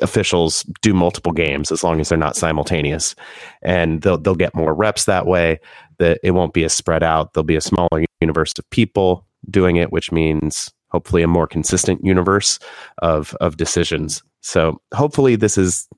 [0.00, 3.14] officials do multiple games as long as they're not simultaneous.
[3.62, 5.60] And they'll they'll get more reps that way
[5.98, 7.32] that it won't be as spread out.
[7.32, 12.04] There'll be a smaller universe of people doing it which means hopefully a more consistent
[12.04, 12.58] universe
[12.98, 14.22] of of decisions.
[14.40, 15.88] So hopefully this is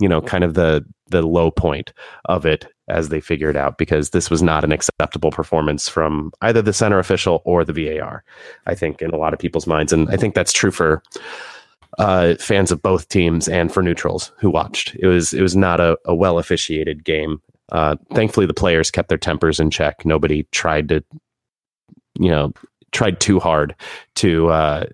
[0.00, 1.92] you know kind of the the low point
[2.26, 6.32] of it as they figure it out because this was not an acceptable performance from
[6.42, 8.24] either the center official or the VAR
[8.66, 9.92] I think in a lot of people's minds.
[9.92, 11.02] And I think that's true for
[11.98, 14.94] uh, fans of both teams and for neutrals who watched.
[14.96, 17.40] It was it was not a, a well officiated game.
[17.72, 20.04] Uh, thankfully, the players kept their tempers in check.
[20.04, 21.04] Nobody tried to,
[22.18, 22.52] you know,
[22.92, 23.74] tried too hard
[24.16, 24.86] to uh,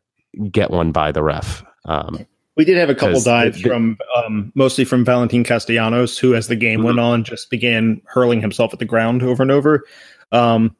[0.50, 1.64] get one by the ref.
[1.86, 6.34] Um, We did have a couple dives the- from um, mostly from Valentin Castellanos, who,
[6.34, 9.84] as the game went on, just began hurling himself at the ground over and over.
[10.32, 10.74] Um,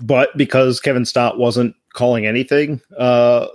[0.00, 3.46] but because Kevin Stott wasn't calling anything, uh,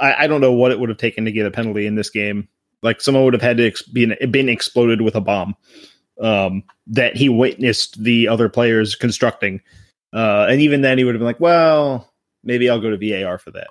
[0.00, 2.10] I, I don't know what it would have taken to get a penalty in this
[2.10, 2.48] game.
[2.82, 5.54] Like someone would have had to ex- been been exploded with a bomb
[6.20, 9.60] um, that he witnessed the other players constructing,
[10.12, 12.10] uh, and even then he would have been like, "Well,
[12.42, 13.68] maybe I'll go to VAR for that."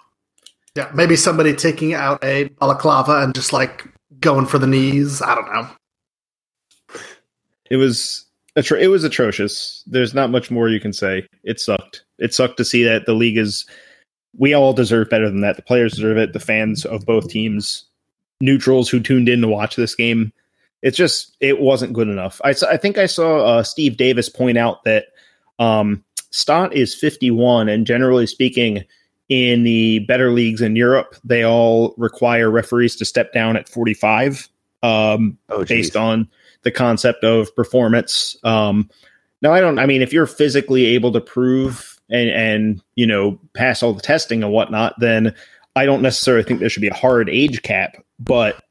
[0.76, 3.86] Yeah, maybe somebody taking out a balaclava and just like
[4.20, 5.22] going for the knees.
[5.22, 5.68] I don't know.
[7.72, 9.84] It was atro- it was atrocious.
[9.88, 11.28] There's not much more you can say.
[11.44, 12.04] It sucked.
[12.20, 13.66] It sucked to see that the league is.
[14.38, 15.56] We all deserve better than that.
[15.56, 16.34] The players deserve it.
[16.34, 17.86] The fans of both teams,
[18.42, 20.32] neutrals who tuned in to watch this game.
[20.82, 22.40] It's just it wasn't good enough.
[22.44, 25.08] I think I saw uh, Steve Davis point out that
[25.58, 28.86] um, Stott is 51, and generally speaking,
[29.30, 34.48] in the better leagues in Europe, they all require referees to step down at 45.
[34.82, 36.30] Um, oh, based on
[36.64, 38.38] the concept of performance.
[38.44, 38.90] Um,
[39.42, 39.78] now, I don't.
[39.78, 44.02] I mean, if you're physically able to prove and and you know pass all the
[44.02, 45.34] testing and whatnot, then
[45.76, 47.98] I don't necessarily think there should be a hard age cap.
[48.20, 48.62] But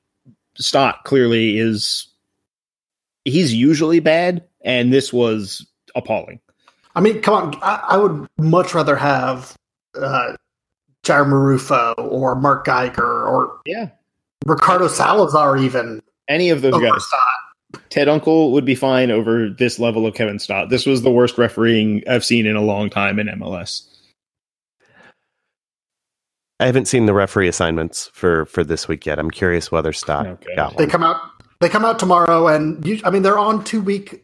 [0.57, 2.07] Stott clearly is.
[3.25, 6.41] He's usually bad, and this was appalling.
[6.95, 7.55] I mean, come on.
[7.63, 9.55] I, I would much rather have
[9.95, 10.35] uh,
[11.05, 13.91] Jair Marufo or Mark Geiger or Yeah,
[14.47, 17.05] Ricardo Salazar even any of those guys.
[17.05, 17.21] Stott.
[17.91, 20.69] Ted Unkel would be fine over this level of Kevin Stott.
[20.71, 23.85] This was the worst refereeing I've seen in a long time in MLS.
[26.61, 29.19] I haven't seen the referee assignments for for this week yet.
[29.19, 30.57] I'm curious whether Stott Okay.
[30.57, 31.21] got They come out.
[31.61, 34.23] They come out tomorrow, and you, I mean they're on two week.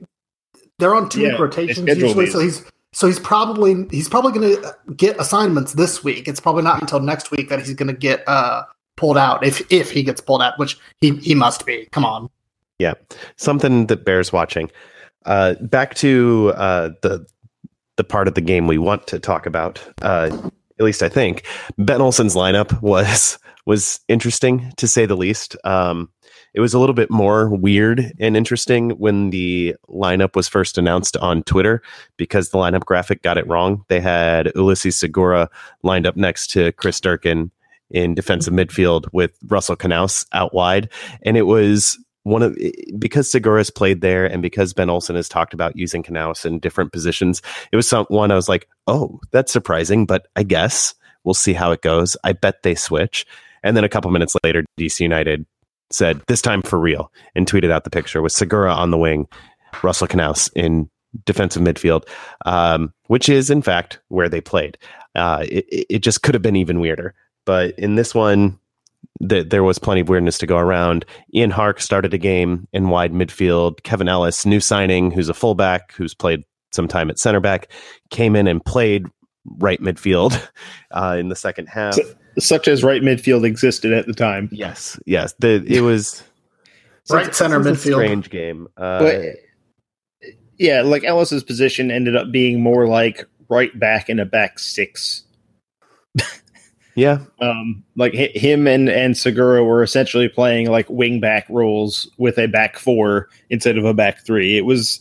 [0.78, 2.32] They're on two Yeah, week rotations usually, these.
[2.32, 6.26] so he's so he's probably he's probably going to get assignments this week.
[6.28, 8.64] It's probably not until next week that he's going to get uh,
[8.96, 11.86] pulled out if if he gets pulled out, which he he must be.
[11.92, 12.28] Come on,
[12.78, 12.94] Yeah,
[13.36, 14.70] something that bears watching.
[15.24, 17.26] Uh, back to uh, the
[17.96, 19.80] the part of the game we want to talk about.
[20.02, 20.36] Uh,
[20.78, 21.46] at least I think
[21.78, 25.56] Ben Olsen's lineup was was interesting to say the least.
[25.64, 26.10] Um,
[26.52, 31.16] it was a little bit more weird and interesting when the lineup was first announced
[31.16, 31.82] on Twitter
[32.16, 33.84] because the lineup graphic got it wrong.
[33.88, 35.50] They had Ulises Segura
[35.82, 37.50] lined up next to Chris Durkin
[37.90, 40.88] in defensive midfield with Russell Canouse out wide,
[41.22, 42.58] and it was one of
[42.98, 46.92] because Segura's played there and because Ben Olsen has talked about using Canouse in different
[46.92, 51.34] positions, it was some one I was like, oh, that's surprising, but I guess we'll
[51.34, 52.16] see how it goes.
[52.24, 53.26] I bet they switch.
[53.62, 55.46] And then a couple minutes later, DC United
[55.90, 59.26] said, this time for real, and tweeted out the picture with Segura on the wing,
[59.82, 60.88] Russell Canouse in
[61.24, 62.08] defensive midfield,
[62.46, 64.76] um, which is in fact where they played.
[65.14, 67.14] Uh, it, it just could have been even weirder.
[67.44, 68.58] But in this one,
[69.20, 71.04] that there was plenty of weirdness to go around.
[71.34, 73.82] Ian Harkes started a game in wide midfield.
[73.82, 77.68] Kevin Ellis, new signing, who's a fullback, who's played some time at center back,
[78.10, 79.06] came in and played
[79.58, 80.40] right midfield
[80.92, 81.98] uh, in the second half.
[82.38, 84.48] Such as right midfield existed at the time.
[84.50, 85.34] Yes, yes.
[85.38, 86.22] The, it was
[87.10, 87.94] right center midfield.
[87.94, 88.66] strange game.
[88.76, 89.22] Uh, but,
[90.58, 95.22] yeah, like Ellis's position ended up being more like right back in a back six.
[96.94, 97.18] Yeah.
[97.40, 102.46] Um, like him and and Segura were essentially playing like wing back roles with a
[102.46, 104.56] back four instead of a back three.
[104.56, 105.00] It was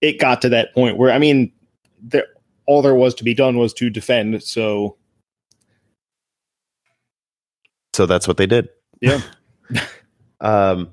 [0.00, 1.52] it got to that point where I mean,
[2.02, 2.26] there
[2.66, 4.42] all there was to be done was to defend.
[4.42, 4.96] So,
[7.92, 8.68] so that's what they did.
[9.00, 9.20] Yeah.
[10.40, 10.90] um,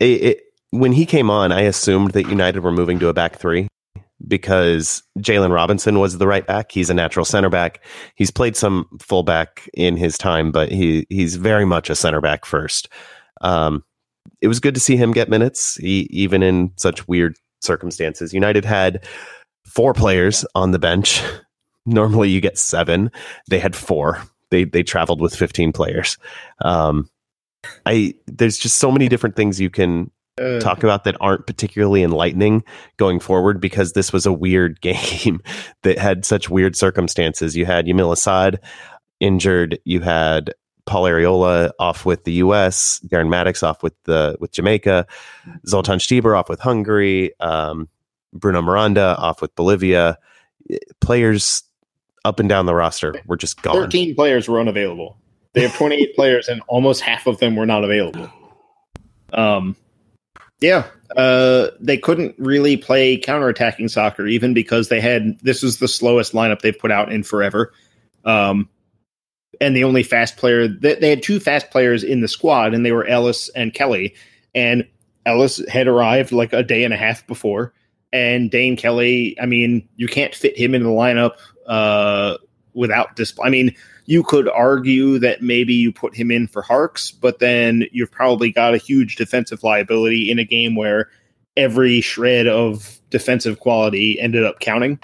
[0.00, 3.36] it, it, when he came on, I assumed that United were moving to a back
[3.36, 3.68] three
[4.26, 6.72] because Jalen Robinson was the right back.
[6.72, 7.84] He's a natural center back.
[8.14, 12.44] He's played some fullback in his time, but he he's very much a center back
[12.44, 12.88] first.
[13.40, 13.84] Um,
[14.40, 18.32] it was good to see him get minutes, he, even in such weird circumstances.
[18.32, 19.04] United had
[19.66, 21.22] four players on the bench.
[21.86, 23.10] Normally, you get seven.
[23.48, 24.22] They had four.
[24.50, 26.16] They they traveled with fifteen players.
[26.62, 27.10] Um,
[27.86, 32.02] I there's just so many different things you can uh, talk about that aren't particularly
[32.02, 32.64] enlightening
[32.96, 35.40] going forward because this was a weird game
[35.82, 37.56] that had such weird circumstances.
[37.56, 38.60] You had Yamil Asad
[39.20, 40.52] injured, you had
[40.86, 45.06] Paul Arriola off with the U.S., Darren Mattocks off with the with Jamaica,
[45.66, 47.88] Zoltan Stieber off with Hungary, um,
[48.32, 50.18] Bruno Miranda off with Bolivia.
[51.00, 51.62] Players
[52.24, 53.74] up and down the roster were just gone.
[53.74, 55.16] Thirteen players were unavailable.
[55.52, 58.30] They have twenty eight players, and almost half of them were not available.
[59.32, 59.76] Um,
[60.64, 65.88] yeah, uh, they couldn't really play counterattacking soccer, even because they had this was the
[65.88, 67.72] slowest lineup they've put out in forever.
[68.24, 68.68] Um,
[69.60, 72.84] and the only fast player they, they had two fast players in the squad, and
[72.84, 74.14] they were Ellis and Kelly.
[74.54, 74.88] And
[75.26, 77.74] Ellis had arrived like a day and a half before,
[78.12, 79.36] and Dane Kelly.
[79.40, 81.32] I mean, you can't fit him in the lineup
[81.66, 82.38] uh,
[82.72, 83.46] without display.
[83.46, 87.84] I mean, you could argue that maybe you put him in for Harkes, but then
[87.90, 91.08] you've probably got a huge defensive liability in a game where
[91.56, 94.98] every shred of defensive quality ended up counting.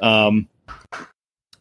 [0.00, 0.48] Um,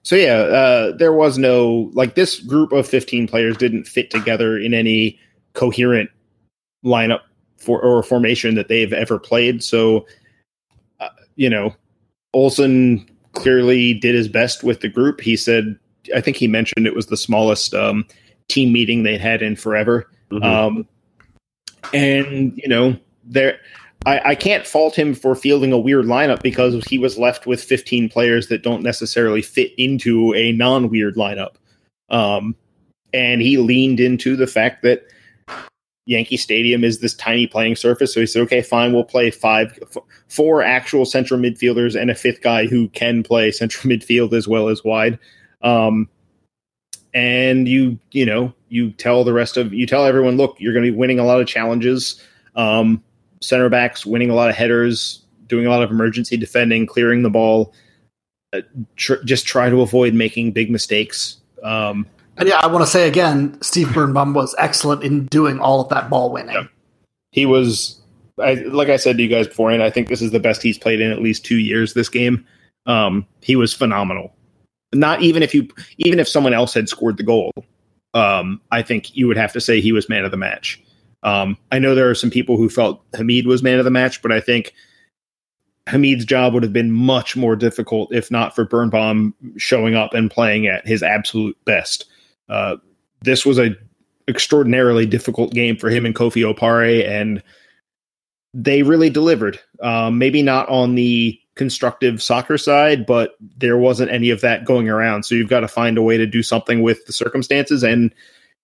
[0.04, 4.58] so yeah, uh, there was no like this group of 15 players didn't fit together
[4.58, 5.20] in any
[5.54, 6.10] coherent
[6.84, 7.22] lineup
[7.58, 9.64] for or formation that they've ever played.
[9.64, 10.06] So,
[11.00, 11.74] uh, you know,
[12.34, 15.22] Olsen clearly did his best with the group.
[15.22, 15.80] He said
[16.14, 18.06] I think he mentioned it was the smallest um,
[18.50, 20.10] team meeting they'd had in forever.
[20.32, 20.44] Mm-hmm.
[20.44, 20.88] Um,
[21.94, 23.60] and you know, there,
[24.06, 27.64] I, I, can't fault him for fielding a weird lineup because he was left with
[27.64, 31.56] 15 players that don't necessarily fit into a non-weird lineup.
[32.10, 32.56] Um,
[33.14, 35.06] and he leaned into the fact that
[36.06, 38.14] Yankee Stadium is this tiny playing surface.
[38.14, 42.16] So he said, okay, fine, we'll play five, f- four actual central midfielders and a
[42.16, 45.18] fifth guy who can play central midfield as well as wide.
[45.66, 46.08] Um,
[47.14, 50.86] and you, you know, you tell the rest of you tell everyone, look, you're going
[50.86, 52.22] to be winning a lot of challenges.
[52.56, 53.04] Um,
[53.42, 57.30] center backs winning a lot of headers, doing a lot of emergency defending, clearing the
[57.30, 57.74] ball.
[58.54, 58.62] Uh,
[58.96, 61.38] tr- just try to avoid making big mistakes.
[61.64, 62.06] Um,
[62.38, 65.90] and yeah, I want to say again, Steve Birnbaum was excellent in doing all of
[65.90, 66.56] that ball winning.
[66.56, 66.68] Yeah.
[67.32, 68.00] He was,
[68.40, 70.78] I, like I said to you guys beforehand, I think this is the best he's
[70.78, 71.94] played in at least two years.
[71.94, 72.46] This game,
[72.86, 74.34] um, he was phenomenal.
[74.94, 75.68] Not even if you
[75.98, 77.52] even if someone else had scored the goal,
[78.14, 80.82] um, I think you would have to say he was man of the match.
[81.24, 84.22] Um, I know there are some people who felt Hamid was man of the match,
[84.22, 84.74] but I think
[85.88, 90.32] Hamid's job would have been much more difficult if not for Birnbaum showing up and
[90.32, 92.06] playing at his absolute best.
[92.48, 92.78] Uh,
[93.22, 93.76] this was a
[94.28, 97.44] extraordinarily difficult game for him and Kofi Opare, and
[98.54, 99.60] they really delivered.
[99.82, 104.90] Um, maybe not on the constructive soccer side, but there wasn't any of that going
[104.90, 105.24] around.
[105.24, 108.14] So you've got to find a way to do something with the circumstances, and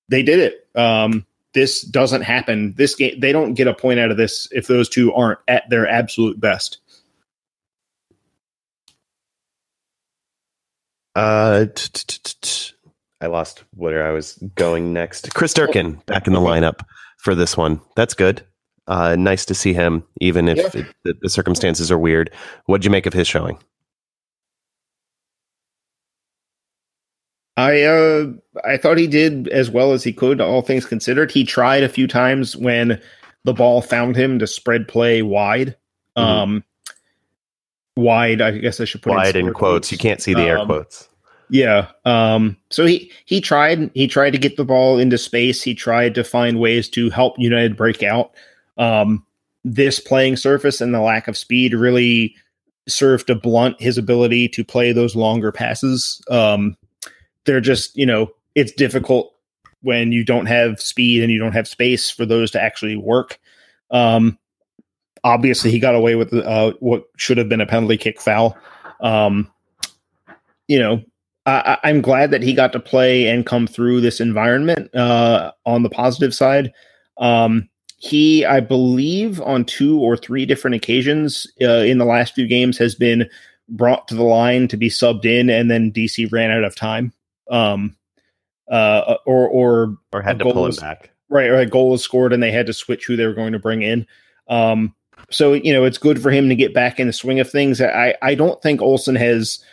[0.09, 0.67] they did it.
[0.79, 2.73] Um, this doesn't happen.
[2.75, 5.69] This game, they don't get a point out of this if those two aren't at
[5.69, 6.77] their absolute best.
[11.15, 11.65] Uh,
[13.19, 15.33] I lost where I was going next.
[15.33, 16.81] Chris Durkin back in the lineup
[17.17, 17.81] for this one.
[17.95, 18.45] That's good.
[18.91, 20.81] Uh, nice to see him, even if Yeah.
[20.81, 22.29] it, the, the circumstances are weird.
[22.65, 23.57] What'd you make of his showing?
[27.57, 28.25] I uh
[28.65, 31.31] I thought he did as well as he could, all things considered.
[31.31, 32.99] He tried a few times when
[33.45, 35.75] the ball found him to spread play wide.
[36.17, 36.21] Mhm.
[36.23, 36.63] Um
[37.95, 39.91] wide, I guess I should put Wide in scare quotes.
[39.91, 41.07] You can't see the air Um, quotes.
[41.49, 41.87] Yeah.
[42.05, 45.61] Um so he he tried he tried to get the ball into space.
[45.61, 48.31] He tried to find ways to help United break out.
[48.77, 49.25] Um
[49.63, 52.35] this playing surface and the lack of speed really
[52.87, 56.21] served to blunt his ability to play those longer passes.
[56.29, 56.77] Um
[57.45, 59.33] they're just, you know, it's difficult
[59.81, 63.39] when you don't have speed and you don't have space for those to actually work.
[63.91, 64.37] Um
[65.23, 68.57] obviously he got away with uh, what should have been a penalty kick foul.
[69.01, 69.51] Um
[70.67, 71.03] you know,
[71.45, 75.83] I, I'm glad that he got to play and come through this environment uh, on
[75.83, 76.71] the positive side.
[77.17, 77.67] Um,
[78.03, 82.75] he, I believe, on two or three different occasions uh, in the last few games,
[82.79, 83.29] has been
[83.69, 87.13] brought to the line to be subbed in, and then DC ran out of time,
[87.51, 87.95] um,
[88.71, 91.11] uh, or or Or had to pull him goals- back.
[91.29, 93.59] right, a goal was scored and they had to switch who they were going to
[93.59, 94.07] bring in.
[94.47, 94.95] Um,
[95.29, 97.79] so you know, it's good for him to get back in the swing of things.
[97.81, 99.63] I I don't think Olsen has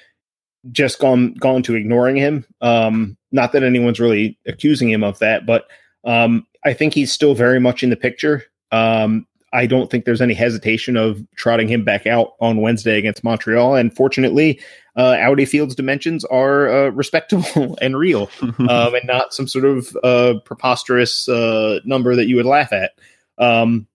[0.70, 2.44] just gone gone to ignoring him.
[2.60, 5.64] Um, not that anyone's really accusing him of that, but
[6.04, 8.44] um, I think he's still very much in the picture.
[8.72, 13.24] Um, I don't think there's any hesitation of trotting him back out on Wednesday against
[13.24, 13.76] Montreal.
[13.76, 14.60] And fortunately,
[14.96, 19.96] uh, Audi Field's dimensions are uh, respectable and real um, and not some sort of
[20.04, 22.92] uh, preposterous uh, number that you would laugh at.
[23.38, 23.86] Um,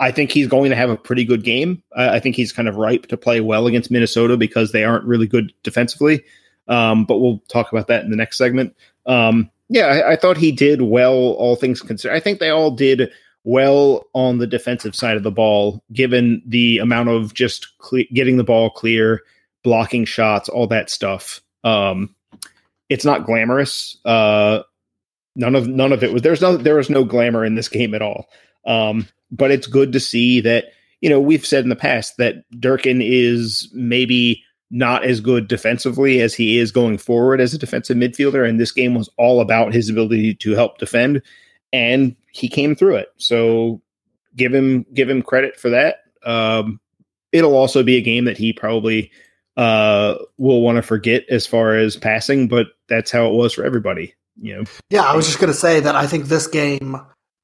[0.00, 1.82] I think he's going to have a pretty good game.
[1.94, 5.04] I I think he's kind of ripe to play well against Minnesota because they aren't
[5.04, 6.24] really good defensively.
[6.68, 8.76] Um, but we'll talk about that in the next segment.
[9.06, 12.14] Um, yeah, I, I thought he did well, all things considered.
[12.14, 13.10] I think they all did
[13.44, 18.36] well on the defensive side of the ball, given the amount of just cle- getting
[18.36, 19.22] the ball clear,
[19.62, 21.40] blocking shots, all that stuff.
[21.64, 22.14] Um,
[22.88, 23.98] it's not glamorous.
[24.04, 24.62] Uh,
[25.36, 27.94] none of none of it was there's no there was no glamour in this game
[27.94, 28.28] at all.
[28.66, 30.66] Um, but it's good to see that
[31.00, 36.20] you know we've said in the past that Durkin is maybe not as good defensively
[36.20, 39.72] as he is going forward as a defensive midfielder, and this game was all about
[39.72, 41.22] his ability to help defend,
[41.72, 43.08] and he came through it.
[43.16, 43.80] So
[44.36, 46.02] give him give him credit for that.
[46.24, 46.80] Um,
[47.32, 49.10] it'll also be a game that he probably
[49.56, 53.64] uh, will want to forget as far as passing, but that's how it was for
[53.64, 54.14] everybody.
[54.40, 56.96] You know, Yeah, I was just going to say that I think this game,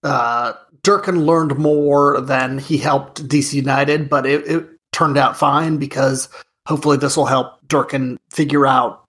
[0.05, 0.53] uh,
[0.83, 6.29] Durkin learned more than he helped DC United, but it, it turned out fine because
[6.67, 9.05] hopefully this will help Durkin figure out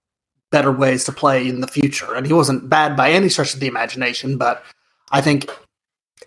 [0.51, 2.13] better ways to play in the future.
[2.13, 4.63] And he wasn't bad by any stretch of the imagination, but
[5.11, 5.49] I think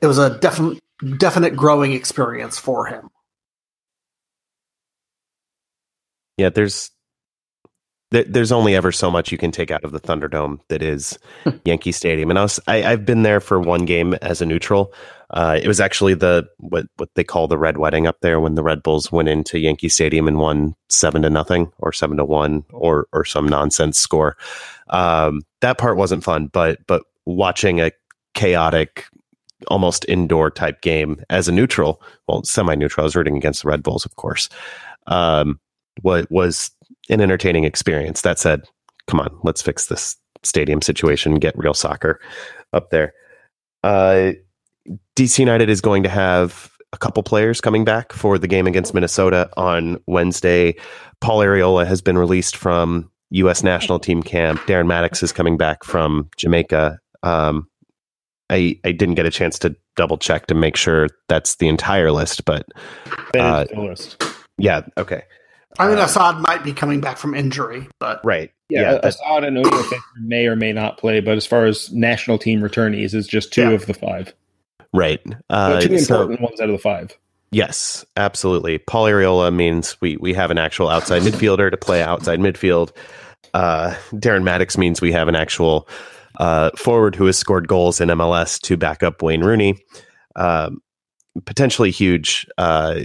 [0.01, 0.81] it was a definite
[1.17, 3.09] definite growing experience for him.
[6.37, 6.91] Yeah, there's
[8.11, 11.19] there's only ever so much you can take out of the Thunderdome that is
[11.65, 14.93] Yankee Stadium, and I was I, I've been there for one game as a neutral.
[15.31, 18.55] Uh, it was actually the what what they call the Red Wedding up there when
[18.55, 22.25] the Red Bulls went into Yankee Stadium and won seven to nothing or seven to
[22.25, 24.37] one or or some nonsense score.
[24.89, 27.93] Um, that part wasn't fun, but but watching a
[28.35, 29.05] chaotic
[29.67, 33.83] almost indoor type game as a neutral well semi-neutral i was rooting against the red
[33.83, 34.49] bulls of course
[35.09, 35.59] um,
[36.03, 36.71] what was
[37.09, 38.23] an entertaining experience.
[38.23, 38.63] That said,
[39.07, 42.21] come on, let's fix this stadium situation, get real soccer
[42.73, 43.15] up there.
[43.83, 44.33] Uh,
[45.17, 48.95] DC United is going to have a couple players coming back for the game against
[48.95, 50.75] Minnesota on Wednesday.
[51.21, 53.63] Paul Arriola has been released from U.S.
[53.63, 54.61] national team camp.
[54.63, 56.99] Darren Mattocks is coming back from Jamaica.
[57.23, 57.69] Um,
[58.49, 62.11] I, I didn't get a chance to double check to make sure that's the entire
[62.11, 62.65] list, but
[63.37, 64.23] Uh, list.
[64.57, 65.23] yeah, okay.
[65.79, 68.51] I mean, Uh, Asad might be coming back from injury, but Right.
[68.71, 71.67] Yeah, Yeah, yeah that- Asad and Onyefe may or may not play, but as far
[71.67, 73.71] as national team returnees, is just two Yeah.
[73.73, 74.33] of the five.
[74.93, 75.21] Right.
[75.51, 77.17] Uh, two so- important ones out of the five.
[77.51, 78.77] Yes, absolutely.
[78.77, 82.91] Paul Arriola means we we have an actual outside midfielder to play outside midfield.
[83.55, 85.89] Uh, Darren Mattocks means we have an actual
[86.39, 89.79] uh, forward who has scored goals in MLS to back up Wayne Rooney.
[90.37, 90.83] Um,
[91.47, 93.01] potentially huge uh,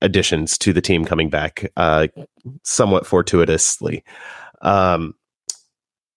[0.00, 2.08] additions to the team coming back, uh,
[2.62, 4.04] somewhat fortuitously.
[4.62, 5.14] Um,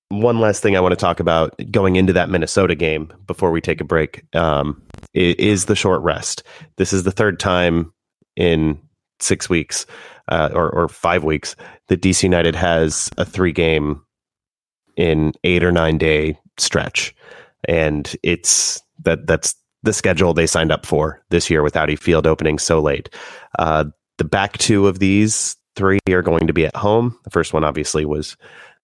[0.09, 3.61] one last thing I want to talk about going into that Minnesota game before we
[3.61, 4.81] take a break um,
[5.13, 6.43] is the short rest.
[6.77, 7.93] This is the third time
[8.35, 8.79] in
[9.19, 9.85] six weeks
[10.29, 11.55] uh, or, or five weeks
[11.87, 14.01] that DC United has a three game
[14.97, 17.15] in eight or nine day stretch,
[17.67, 22.27] and it's that that's the schedule they signed up for this year with Audi Field
[22.27, 23.09] opening so late.
[23.59, 23.85] Uh,
[24.17, 27.17] the back two of these three are going to be at home.
[27.23, 28.35] The first one obviously was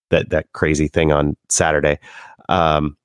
[0.10, 1.99] that that crazy thing on Saturday.
[2.49, 2.97] Um,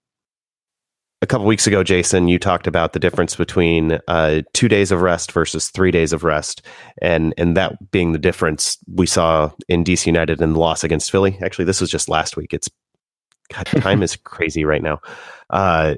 [1.23, 5.03] a couple weeks ago, Jason, you talked about the difference between uh, two days of
[5.03, 6.63] rest versus three days of rest,
[7.03, 11.11] and and that being the difference we saw in DC United in the loss against
[11.11, 11.39] Philly.
[11.43, 12.55] Actually, this was just last week.
[12.55, 12.69] It's
[13.53, 15.01] God, time is crazy right now.
[15.51, 15.97] Uh,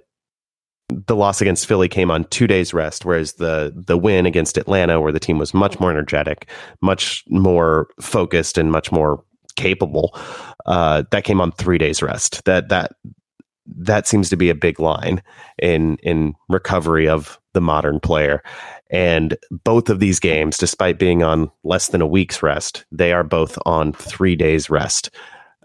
[0.88, 5.00] the loss against Philly came on two days rest, whereas the the win against Atlanta,
[5.00, 6.48] where the team was much more energetic,
[6.80, 9.22] much more focused, and much more
[9.56, 10.18] capable,
[10.66, 12.44] uh, that came on three days rest.
[12.44, 12.92] That that
[13.66, 15.22] that seems to be a big line
[15.60, 18.42] in in recovery of the modern player.
[18.90, 23.24] And both of these games, despite being on less than a week's rest, they are
[23.24, 25.10] both on three days rest,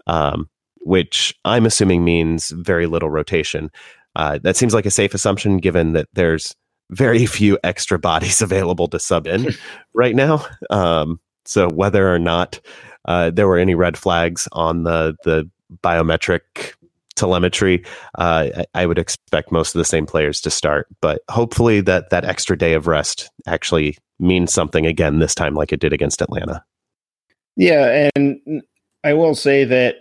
[0.06, 0.48] um,
[0.80, 3.70] which I'm assuming means very little rotation.
[4.16, 6.54] Uh, that seems like a safe assumption given that there's
[6.90, 9.54] very few extra bodies available to sub in
[9.94, 10.44] right now.
[10.70, 12.60] Um, so whether or not
[13.08, 15.50] uh, there were any red flags on the the
[15.82, 16.74] biometric
[17.16, 17.84] telemetry,
[18.16, 20.86] uh, I, would expect most of the same players to start.
[21.00, 25.72] But hopefully that that extra day of rest actually means something again this time, like
[25.72, 26.62] it did against Atlanta.
[27.56, 28.62] Yeah, and
[29.02, 29.96] I will say that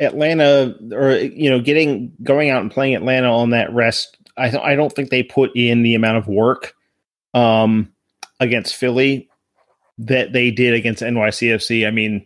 [0.00, 4.62] Atlanta, or you know, getting going out and playing Atlanta on that rest, I th-
[4.62, 6.74] I don't think they put in the amount of work
[7.34, 7.92] um,
[8.40, 9.27] against Philly
[9.98, 11.86] that they did against NYCFC.
[11.86, 12.24] I mean,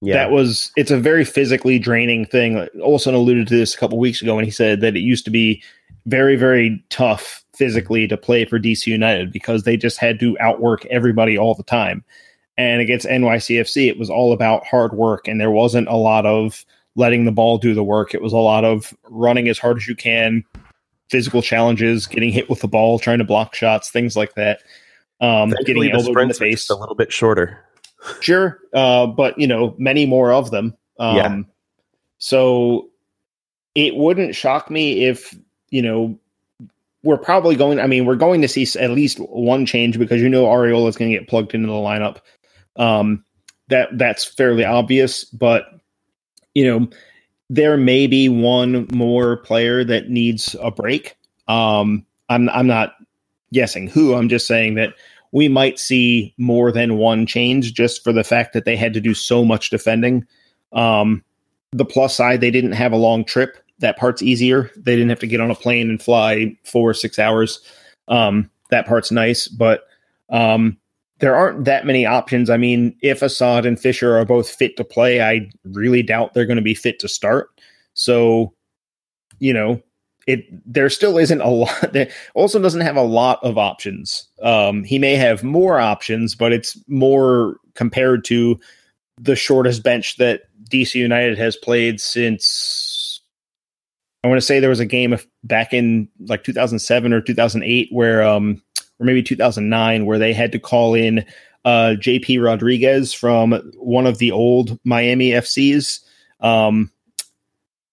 [0.00, 0.14] yeah.
[0.14, 2.66] that was it's a very physically draining thing.
[2.82, 5.30] Olsen alluded to this a couple weeks ago when he said that it used to
[5.30, 5.62] be
[6.06, 10.86] very very tough physically to play for DC United because they just had to outwork
[10.86, 12.02] everybody all the time.
[12.56, 16.64] And against NYCFC, it was all about hard work, and there wasn't a lot of
[16.96, 18.14] letting the ball do the work.
[18.14, 20.44] It was a lot of running as hard as you can,
[21.08, 24.60] physical challenges, getting hit with the ball, trying to block shots, things like that.
[25.20, 26.70] Um, getting elbowed in the face.
[26.70, 27.58] A little bit shorter.
[28.20, 30.74] Sure, uh, but you know, many more of them.
[30.98, 31.38] Um, yeah.
[32.18, 32.90] So
[33.74, 35.34] it wouldn't shock me if
[35.70, 36.18] you know
[37.02, 37.80] we're probably going.
[37.80, 40.96] I mean, we're going to see at least one change because you know Arriola is
[40.96, 42.18] going to get plugged into the lineup.
[42.76, 43.24] Um,
[43.68, 45.66] that that's fairly obvious, but
[46.54, 46.88] you know,
[47.48, 51.16] there may be one more player that needs a break.
[51.48, 52.94] Um, I'm I'm not
[53.52, 54.14] guessing who.
[54.14, 54.94] I'm just saying that
[55.32, 59.00] we might see more than one change just for the fact that they had to
[59.00, 60.26] do so much defending.
[60.72, 61.24] Um,
[61.72, 63.56] the plus side, they didn't have a long trip.
[63.78, 64.70] That part's easier.
[64.76, 67.60] They didn't have to get on a plane and fly four or six hours.
[68.08, 69.84] Um, that part's nice, but
[70.30, 70.76] um,
[71.20, 72.50] there aren't that many options.
[72.50, 76.46] I mean, if Asad and Fisher are both fit to play, I really doubt they're
[76.46, 77.48] going to be fit to start.
[77.94, 78.52] So,
[79.38, 79.80] you know,
[80.30, 81.70] it there still isn't a lot.
[81.92, 84.28] There also doesn't have a lot of options.
[84.42, 88.58] Um, he may have more options, but it's more compared to
[89.18, 93.20] the shortest bench that DC United has played since.
[94.22, 97.88] I want to say there was a game of, back in like 2007 or 2008
[97.90, 98.62] where um,
[99.00, 101.24] or maybe 2009, where they had to call in
[101.64, 106.00] uh, JP Rodriguez from one of the old Miami FCs.
[106.40, 106.92] Um,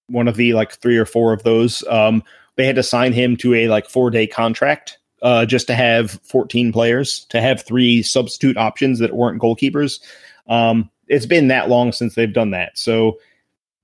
[0.07, 1.85] one of the like three or four of those.
[1.87, 2.23] Um,
[2.55, 6.11] they had to sign him to a like four day contract uh, just to have
[6.23, 9.99] 14 players, to have three substitute options that weren't goalkeepers.
[10.47, 12.77] Um, it's been that long since they've done that.
[12.77, 13.19] So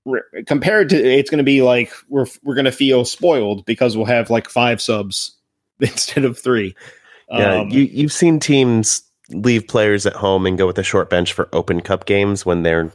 [0.04, 3.96] re- compared to, it's going to be like we're we're going to feel spoiled because
[3.96, 5.32] we'll have like five subs
[5.80, 6.74] instead of three.
[7.30, 11.08] Yeah, um, you you've seen teams leave players at home and go with a short
[11.08, 12.92] bench for Open Cup games when they're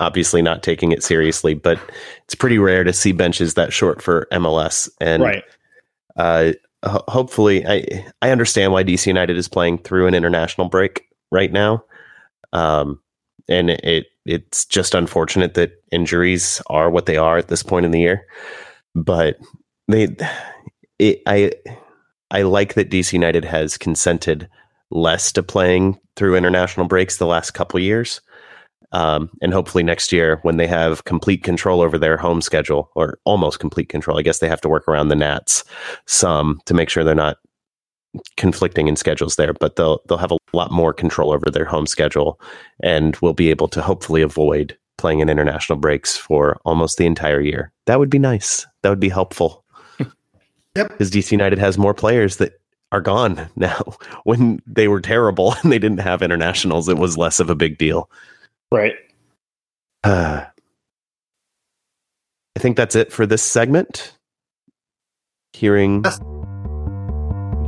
[0.00, 1.78] obviously not taking it seriously, but
[2.24, 4.88] it's pretty rare to see benches that short for MLS.
[5.00, 5.44] And right.
[6.16, 6.52] uh,
[6.84, 11.52] ho- hopefully, I I understand why DC United is playing through an international break right
[11.52, 11.84] now,
[12.52, 13.00] um,
[13.48, 17.92] and it it's just unfortunate that injuries are what they are at this point in
[17.92, 18.26] the year.
[18.94, 19.38] But
[19.88, 20.16] they,
[20.98, 21.52] it, I
[22.30, 24.48] I like that DC United has consented
[24.90, 28.20] less to playing through international breaks the last couple years.
[28.94, 33.18] Um, and hopefully next year, when they have complete control over their home schedule, or
[33.24, 35.64] almost complete control, I guess they have to work around the Nats
[36.06, 37.38] some to make sure they're not
[38.36, 41.86] conflicting in schedules there, but they'll they'll have a lot more control over their home
[41.86, 42.40] schedule,
[42.82, 47.40] and will be able to hopefully avoid playing in international breaks for almost the entire
[47.40, 47.72] year.
[47.86, 48.64] That would be nice.
[48.82, 49.64] That would be helpful.
[50.76, 50.88] Yep.
[50.88, 53.96] Because DC United has more players that are gone now.
[54.24, 57.78] When they were terrible and they didn't have internationals, it was less of a big
[57.78, 58.10] deal.
[58.74, 58.94] Right.
[60.02, 60.44] Uh,
[62.56, 64.16] I think that's it for this segment.
[65.52, 66.18] Hearing Yes.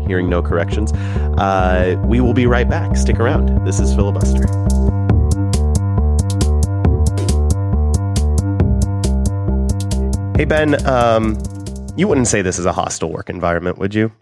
[0.09, 0.93] hearing no corrections.
[0.93, 2.97] Uh, we will be right back.
[2.97, 3.65] Stick around.
[3.65, 4.47] This is filibuster.
[10.37, 11.39] Hey Ben, um,
[11.97, 14.13] you wouldn't say this is a hostile work environment, would you?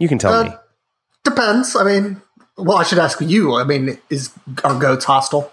[0.00, 0.50] You can tell Uh, me.
[1.22, 1.76] Depends.
[1.76, 2.20] I mean,
[2.56, 3.54] well, I should ask you.
[3.54, 4.30] I mean, is
[4.64, 5.52] are goats hostile?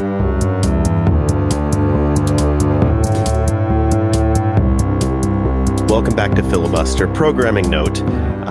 [5.91, 7.05] Welcome back to Filibuster.
[7.05, 8.01] Programming note.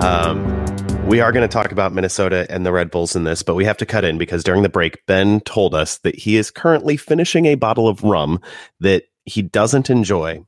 [0.03, 3.55] Um, we are going to talk about Minnesota and the Red Bulls in this, but
[3.55, 6.51] we have to cut in because during the break, Ben told us that he is
[6.51, 8.39] currently finishing a bottle of rum
[8.79, 10.45] that he doesn't enjoy.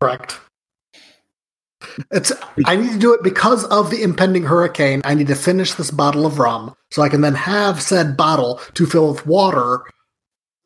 [0.00, 0.40] Correct.
[2.10, 2.32] It's.
[2.64, 5.02] I need to do it because of the impending hurricane.
[5.04, 8.62] I need to finish this bottle of rum so I can then have said bottle
[8.72, 9.82] to fill with water,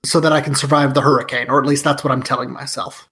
[0.05, 3.09] so that I can survive the hurricane, or at least that's what I'm telling myself.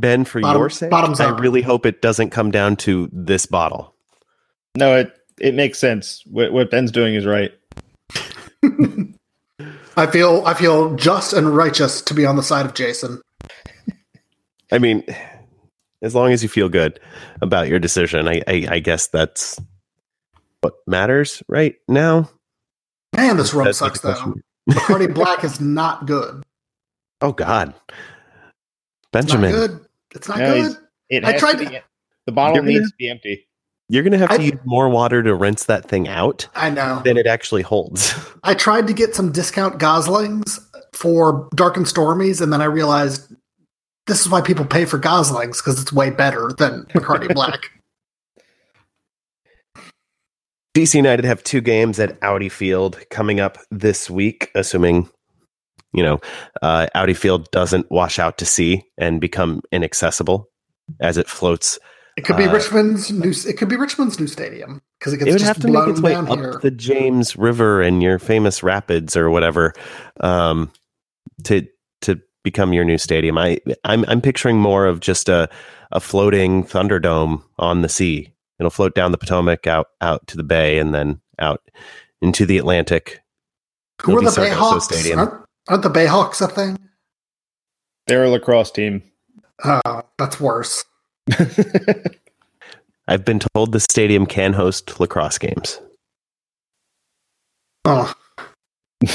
[0.00, 1.40] Ben, for Bottom- your sake, bottoms I up.
[1.40, 3.94] really hope it doesn't come down to this bottle.
[4.76, 6.22] No, it it makes sense.
[6.26, 7.52] What, what Ben's doing is right.
[9.96, 10.42] I feel.
[10.46, 13.20] I feel just and righteous to be on the side of Jason.
[14.72, 15.02] I mean,
[16.02, 17.00] as long as you feel good
[17.40, 19.58] about your decision, I, I, I guess that's
[20.60, 22.30] what matters right now.
[23.16, 24.12] Man, this rum That's sucks though.
[24.12, 24.42] question.
[24.70, 26.44] Bacardi Black is not good.
[27.20, 27.96] Oh God, It's
[29.10, 29.80] Benjamin, not good.
[30.14, 30.56] It's not No, good.
[30.56, 30.76] he's-
[31.10, 31.78] It I tried to to- be,
[32.26, 33.48] the bottle You're gonna- needs to be empty.
[33.88, 37.00] you're gonna have to I- use more water to rinse that thing out I know.
[37.04, 38.14] than it actually holds.
[38.44, 40.60] I tried to get some discount Goslings
[40.92, 43.32] for Dark and Stormies, and then I realized
[44.06, 47.70] this is why people pay for Goslings because it's way better than Bacardi Black.
[50.74, 55.08] DC United have two games at Audi Field coming up this week, assuming
[55.92, 56.20] you know
[56.62, 60.48] uh, Audi Field doesn't wash out to sea and become inaccessible
[61.00, 61.78] as it floats.
[62.16, 63.30] It could be Uh, Richmond's new.
[63.30, 65.88] It could be Richmond's new stadium because it gets It would just have to make
[65.88, 66.58] its way up here.
[66.60, 69.72] the James River and your famous rapids or whatever
[70.20, 70.72] um,
[71.44, 71.66] to
[72.00, 73.38] to become your new stadium.
[73.38, 75.48] I I'm I'm picturing more of just a
[75.92, 78.34] a floating Thunderdome on the sea.
[78.58, 81.60] It'll float down the Potomac out out to the bay and then out
[82.20, 83.20] into the Atlantic.
[84.02, 85.16] Who are the Bayhawks?
[85.16, 86.78] Aren't, aren't the Bayhawks a thing?
[88.06, 89.02] They're a lacrosse team.
[89.64, 90.84] Oh, that's worse.
[93.08, 95.80] I've been told the stadium can host lacrosse games.
[97.84, 98.12] Oh,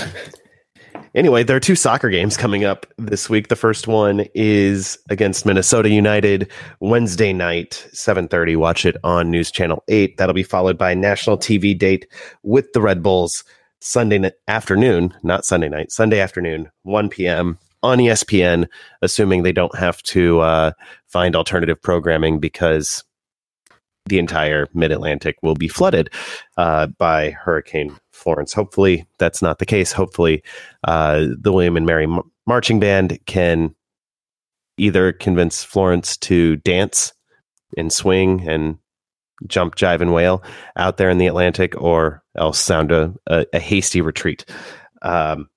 [1.16, 3.50] Anyway, there are two soccer games coming up this week.
[3.50, 8.58] The first one is against Minnesota United Wednesday night, 7:30.
[8.58, 10.18] Watch it on News Channel 8.
[10.18, 12.08] That'll be followed by a national TV date
[12.42, 13.44] with the Red Bulls
[13.84, 17.60] Sunday afternoon, not Sunday night, Sunday afternoon, 1 p.m.
[17.84, 18.66] on ESPN,
[19.02, 20.72] assuming they don't have to uh,
[21.08, 23.04] find alternative programming because
[24.06, 26.10] the entire Mid Atlantic will be flooded
[26.56, 28.54] uh, by Hurricane Florence.
[28.54, 29.92] Hopefully, that's not the case.
[29.92, 30.44] Hopefully,
[30.86, 33.76] uh, the William and Mary M- Marching Band can
[34.78, 37.12] either convince Florence to dance
[37.78, 38.78] and swing and
[39.48, 40.44] jump, jive, and whale
[40.76, 44.46] out there in the Atlantic, or else sound a, a, a hasty retreat.
[45.02, 45.50] Um,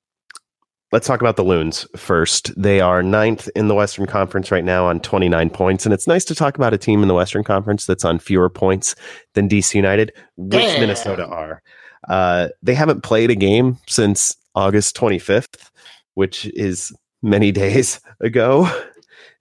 [0.92, 2.52] let's talk about the Loons first.
[2.60, 5.84] They are ninth in the Western Conference right now on 29 points.
[5.84, 8.48] And it's nice to talk about a team in the Western Conference that's on fewer
[8.48, 8.94] points
[9.34, 10.80] than DC United, which Yeah.
[10.80, 11.62] Minnesota are.
[12.08, 15.70] Uh, they haven't played a game since August 25th,
[16.14, 18.68] which is many days ago.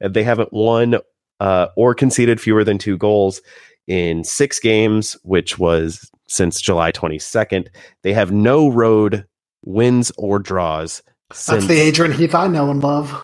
[0.02, 0.98] And they haven't won
[1.40, 3.42] uh, or conceded fewer than two goals
[3.88, 7.68] in six games, which was since July 22nd.
[8.04, 9.26] They have no road
[9.64, 13.24] wins or draws That's the Adrian Heath I know and love.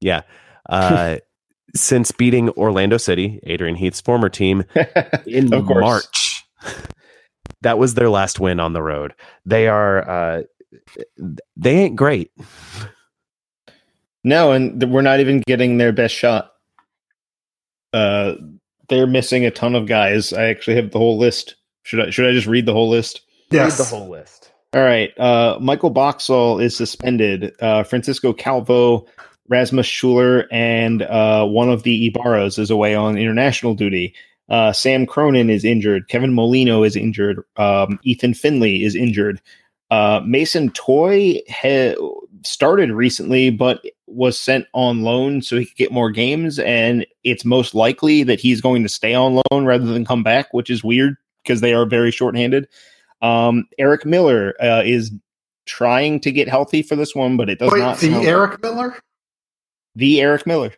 [0.00, 0.22] yeah.
[0.68, 1.18] Uh,
[1.74, 4.64] since beating Orlando City, Adrian Heath's former team,
[5.26, 6.44] in March.
[7.62, 9.14] That was their last win on the road.
[9.46, 10.42] They are uh,
[11.56, 12.32] they ain't great.
[14.24, 16.50] No, and we're not even getting their best shot.
[17.92, 18.34] Uh,
[18.92, 20.34] they're missing a ton of guys.
[20.34, 21.56] I actually have the whole list.
[21.84, 23.22] Should I should I just read the whole list?
[23.50, 23.78] Yes.
[23.78, 24.52] Read the whole list.
[24.74, 25.18] All right.
[25.18, 27.54] Uh, Michael Boxall is suspended.
[27.60, 29.06] Uh, Francisco Calvo,
[29.48, 34.14] Rasmus Schüller, and uh, one of the Ibarras is away on international duty.
[34.48, 36.08] Uh, Sam Cronin is injured.
[36.08, 37.42] Kevin Molino is injured.
[37.56, 39.40] Um, Ethan Finlay is injured.
[39.90, 41.94] Uh, Mason Toye ha-
[42.44, 43.82] started recently, but
[44.12, 46.58] was sent on loan so he could get more games.
[46.58, 50.52] And it's most likely that he's going to stay on loan rather than come back,
[50.52, 52.68] which is weird because they are very shorthanded.
[53.22, 55.12] Um, Eric Miller uh, is
[55.66, 57.98] trying to get healthy for this one, but it does Wait, not.
[57.98, 58.96] the sound- Eric Miller?
[59.94, 60.72] the Eric Miller.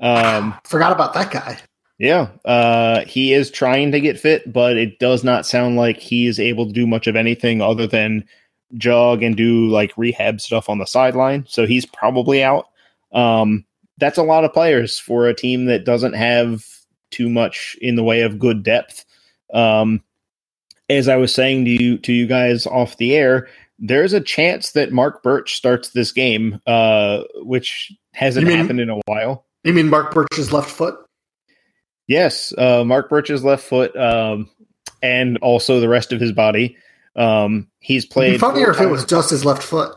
[0.00, 1.58] Um, Forgot about that guy.
[1.98, 6.26] yeah, uh, he is trying to get fit, but it does not sound like he
[6.26, 8.24] is able to do much of anything other than
[8.76, 11.44] jog and do like rehab stuff on the sideline.
[11.48, 12.68] So he's probably out.
[13.12, 13.64] Um,
[13.98, 16.64] that's a lot of players for a team that doesn't have
[17.10, 19.04] too much in the way of good depth.
[19.52, 20.02] Um,
[20.88, 23.48] as I was saying to you to you guys off the air,
[23.78, 28.90] there's a chance that Marc Burch starts this game, uh, which hasn't mean- happened in
[28.90, 29.46] a while.
[29.64, 30.96] You mean Marc Burch's left foot?
[32.08, 34.50] Yes, uh, Marc Burch's left foot, um,
[35.02, 36.76] and also the rest of his body.
[37.16, 38.40] Um, he's played.
[38.40, 39.92] funnier if it was just his left foot.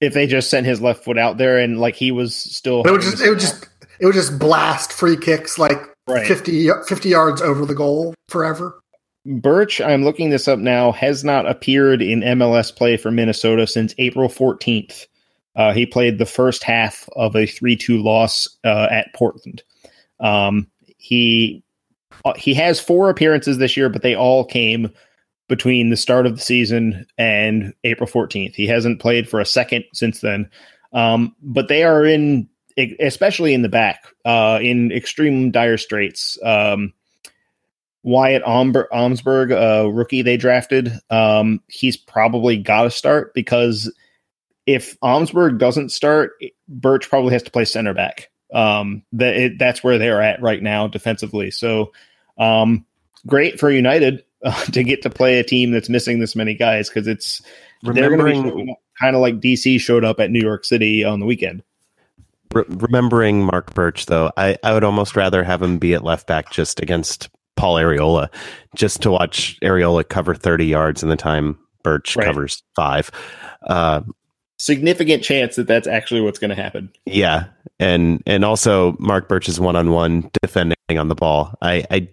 [0.00, 2.82] if they just sent his left foot out there and like he was still.
[2.82, 3.68] It would just it would just
[4.00, 6.26] it would just blast free kicks like Right.
[6.26, 8.80] 50, 50 yards over the goal forever.
[9.24, 13.94] Burch, I'm looking this up now, has not appeared in MLS play for Minnesota since
[13.98, 15.06] April 14th.
[15.54, 19.62] Uh, he played the first half of a 3 2 loss uh, at Portland.
[20.18, 20.66] Um,
[20.96, 21.62] he
[22.24, 24.90] uh, he has four appearances this year, but they all came
[25.52, 28.54] between the start of the season and April 14th.
[28.54, 30.48] He hasn't played for a second since then.
[30.94, 32.48] Um, but they are in,
[32.98, 36.38] especially in the back, uh, in extreme dire straits.
[36.42, 36.94] Um,
[38.02, 43.92] Wyatt Omber- Omsberg, a rookie they drafted, um, he's probably got to start because
[44.64, 46.32] if Omsberg doesn't start,
[46.66, 48.30] Burch probably has to play center back.
[48.54, 51.50] Um, that it, that's where they're at right now defensively.
[51.50, 51.92] So,
[52.38, 52.86] um,
[53.26, 56.88] great for United uh, to get to play a team that's missing this many guys
[56.88, 57.42] because it's
[57.82, 61.04] they're going to be Remembering kind of like DC showed up at New York City
[61.04, 61.62] on the weekend.
[62.54, 66.26] re- remembering Marc Burch though, I, I would almost rather have him be at left
[66.26, 68.28] back just against Paul Arriola,
[68.76, 72.26] just to watch Arriola cover 30 yards in the time Burch Right.
[72.26, 73.10] covers five.
[73.66, 74.02] Uh,
[74.58, 76.92] Significant chance that that's actually what's going to happen.
[77.04, 77.46] Yeah,
[77.80, 81.52] and and also Marc Burch's one on one defending on the ball.
[81.60, 82.08] I, I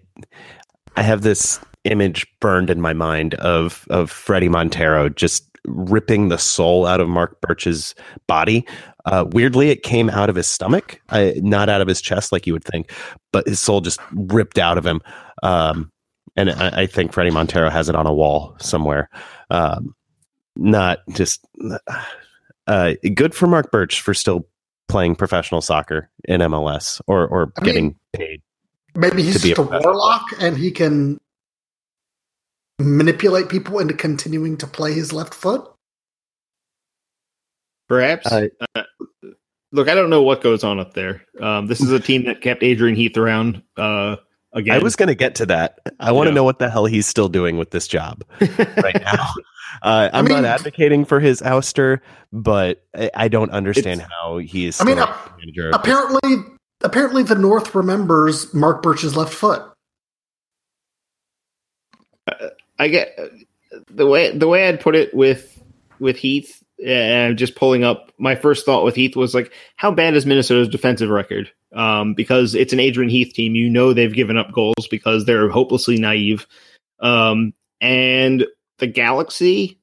[0.96, 6.38] I have this image burned in my mind of of Fredy Montero just ripping the
[6.38, 7.94] soul out of Marc Burch's
[8.26, 8.66] body.
[9.04, 12.46] Uh, weirdly, it came out of his stomach, uh, not out of his chest like
[12.46, 12.92] you would think,
[13.32, 15.00] but his soul just ripped out of him.
[15.42, 15.90] Um,
[16.36, 19.08] and I, I think Fredy Montero has it on a wall somewhere.
[19.50, 19.94] Um,
[20.56, 21.44] not just
[22.66, 24.46] uh, good for Marc Burch for still
[24.88, 28.42] playing professional soccer in MLS or or I mean- getting paid.
[28.96, 31.20] Maybe he's just a a warlock and he can
[32.80, 35.70] manipulate people into continuing to play his left foot.
[37.88, 38.26] Perhaps.
[38.26, 38.82] Uh, Uh,
[39.72, 41.22] look, I don't know what goes on up there.
[41.40, 44.16] Um, this is a team that kept Adrian Heath around uh,
[44.52, 44.74] again.
[44.74, 45.78] I was going to get to that.
[45.98, 46.34] I want to Yeah.
[46.36, 49.28] know what the hell he's still doing with this job right now.
[49.82, 52.00] Uh, I'm I mean- not advocating for his ouster,
[52.32, 54.80] but I, I don't understand how he is.
[54.80, 56.36] I mean, still ap- manager of this Apparently,
[56.82, 59.62] apparently, the North remembers Marc Burch's left foot.
[62.80, 63.18] I get
[63.88, 65.62] the way the way I'd put it with
[66.00, 66.62] with Heath.
[66.84, 70.66] And just pulling up, my first thought with Heath was like, how bad is Minnesota's
[70.66, 71.52] defensive record?
[71.74, 73.54] Um, because it's an Adrian Heath team.
[73.54, 76.46] You know they've given up goals because they're hopelessly naive.
[77.00, 77.52] Um,
[77.82, 78.46] and
[78.78, 79.78] the Galaxy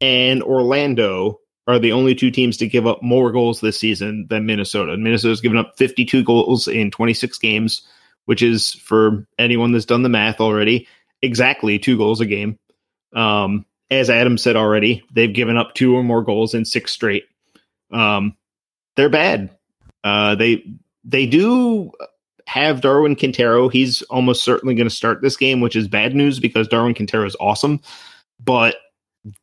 [0.00, 4.46] and Orlando are the only two teams to give up more goals this season than
[4.46, 4.96] Minnesota.
[4.96, 7.82] Minnesota's given up 52 goals in 26 games,
[8.26, 10.86] which is for anyone that's done the math already,
[11.22, 12.58] exactly two goals a game.
[13.14, 17.24] Um, as Adam said already, they've given up two or more goals in six straight.
[17.92, 18.36] Um,
[18.96, 19.56] they're bad.
[20.02, 20.64] Uh, they
[21.04, 21.92] they do
[22.46, 23.68] have Darwin Quintero.
[23.68, 27.26] He's almost certainly going to start this game, which is bad news because Darwin Quintero
[27.26, 27.80] is awesome,
[28.42, 28.76] but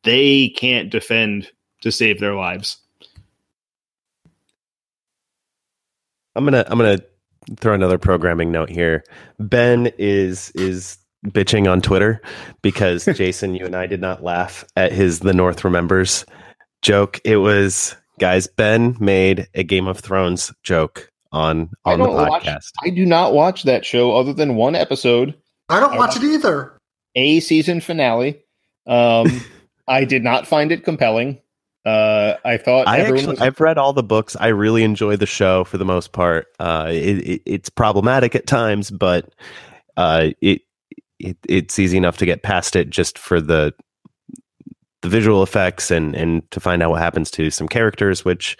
[0.04, 1.50] they can't defend
[1.82, 2.78] to save their lives.
[6.34, 7.00] I'm gonna I'm gonna
[7.58, 9.04] throw another programming note here.
[9.38, 10.96] Ben is is
[11.26, 12.20] bitching on Twitter
[12.62, 16.24] because Jason, you and I did not laugh at his "The North Remembers"
[16.82, 17.20] joke.
[17.24, 18.46] It was guys.
[18.46, 22.44] Ben made a Game of Thrones joke on on the podcast.
[22.44, 25.34] Watch, I do not watch that show other than one episode.
[25.68, 26.78] I don't I watch it either.
[27.14, 28.42] A season finale.
[28.86, 29.40] Um,
[29.88, 31.40] I did not find it compelling.
[31.84, 34.36] Uh, I thought I actually, was- I've read all the books.
[34.38, 36.46] I really enjoy the show for the most part.
[36.60, 39.34] Uh, it, it, it's problematic at times, but
[39.96, 40.62] uh, it,
[41.22, 43.72] it it's easy enough to get past it just for the
[45.02, 48.56] the visual effects and and to find out what happens to some characters, which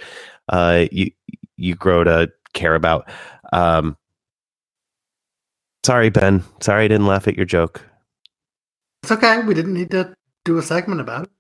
[0.49, 1.11] uh, you
[1.57, 3.09] you grow to care about.
[3.53, 3.97] Um,
[5.85, 6.43] sorry, Ben.
[6.61, 7.83] Sorry, I didn't laugh at your joke.
[9.03, 9.41] It's okay.
[9.43, 11.31] We didn't need to do a segment about it.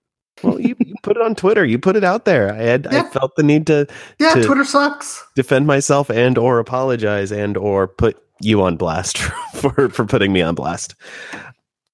[0.42, 1.64] well, you, you put it on Twitter.
[1.64, 2.52] You put it out there.
[2.52, 3.02] I had yeah.
[3.02, 3.86] I felt the need to
[4.18, 4.34] yeah.
[4.34, 5.24] To Twitter sucks.
[5.34, 9.18] Defend myself and or apologize and or put you on blast
[9.54, 10.94] for for putting me on blast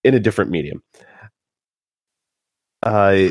[0.05, 0.83] in a different medium.
[2.83, 3.29] Uh,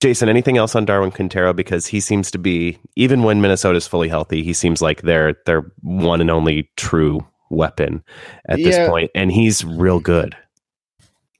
[0.00, 1.52] Jason, anything else on Darwin Quintero?
[1.52, 5.72] Because he seems to be, even when Minnesota's fully healthy, he seems like they're their
[5.82, 8.02] one and only true weapon
[8.48, 8.66] at yeah.
[8.66, 10.36] this point, and he's real good.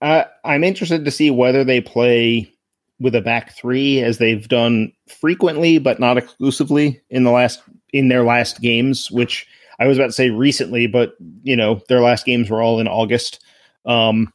[0.01, 2.53] Uh, I'm interested to see whether they play
[3.01, 7.63] with a back three as they've done frequently, but not exclusively in the last
[7.93, 9.11] in their last games.
[9.11, 9.47] Which
[9.79, 12.89] I was about to say recently, but you know their last games were all in
[12.89, 13.43] August.
[13.85, 14.33] Um,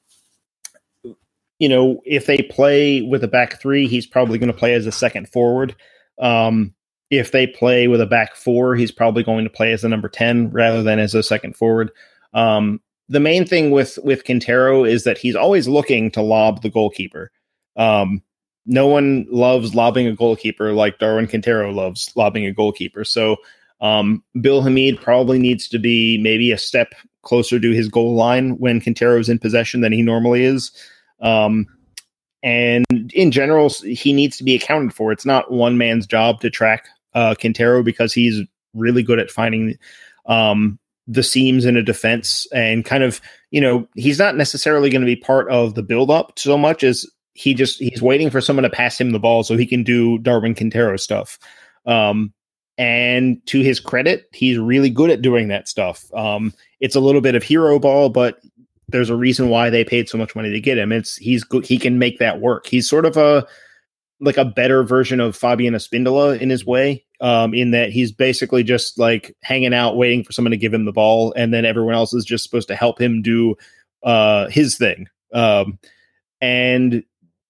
[1.59, 4.85] you know, if they play with a back three, he's probably going to play as
[4.85, 5.75] a second forward.
[6.19, 6.73] Um,
[7.09, 10.09] if they play with a back four, he's probably going to play as a number
[10.09, 11.91] 10 rather than as a second forward.
[12.33, 16.69] Um, the main thing with with Quintero is that he's always looking to lob the
[16.69, 17.31] goalkeeper.
[17.75, 18.23] Um,
[18.65, 23.03] no one loves lobbing a goalkeeper like Darwin Quintero loves lobbing a goalkeeper.
[23.03, 23.37] So
[23.81, 26.93] um, Bill Hamid probably needs to be maybe a step
[27.23, 30.71] closer to his goal line when Quintero is in possession than he normally is.
[31.21, 31.67] Um,
[32.41, 35.11] and in general, he needs to be accounted for.
[35.11, 38.41] It's not one man's job to track uh, Quintero because he's
[38.73, 39.77] really good at finding
[40.25, 45.01] um, the seams in a defense and kind of, you know, he's not necessarily going
[45.01, 48.41] to be part of the build up so much as he just he's waiting for
[48.41, 51.39] someone to pass him the ball so he can do Darwin Quintero stuff.
[51.85, 52.33] Um,
[52.77, 56.11] and to his credit, he's really good at doing that stuff.
[56.13, 58.39] Um, it's a little bit of hero ball, but
[58.87, 60.91] there's a reason why they paid so much money to get him.
[60.91, 61.65] It's he's good.
[61.65, 62.67] He can make that work.
[62.67, 63.47] He's sort of a
[64.19, 68.63] like a better version of Fabian Espindola in his way um, in that he's basically
[68.63, 71.93] just like hanging out, waiting for someone to give him the ball, and then everyone
[71.93, 73.55] else is just supposed to help him do
[74.03, 75.07] uh, his thing.
[75.33, 75.79] Um,
[76.41, 77.03] and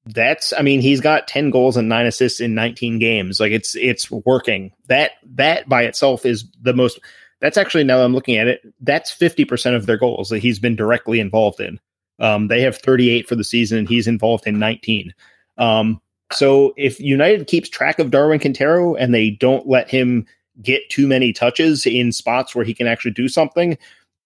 [0.06, 3.40] that's, I mean, he's got ten goals and nine assists in nineteen games.
[3.40, 4.72] Like it's it's working.
[4.88, 7.00] That that by itself is the most.
[7.40, 8.62] That's actually now I'm looking at it.
[8.82, 11.80] That's fifty percent of their goals that he's been directly involved in.
[12.20, 15.14] Um, they have 38 for the season, and he's involved in 19.
[15.58, 16.00] Um,
[16.32, 20.26] so if United keeps track of Darwin Quintero and they don't let him
[20.62, 23.78] get too many touches in spots where he can actually do something,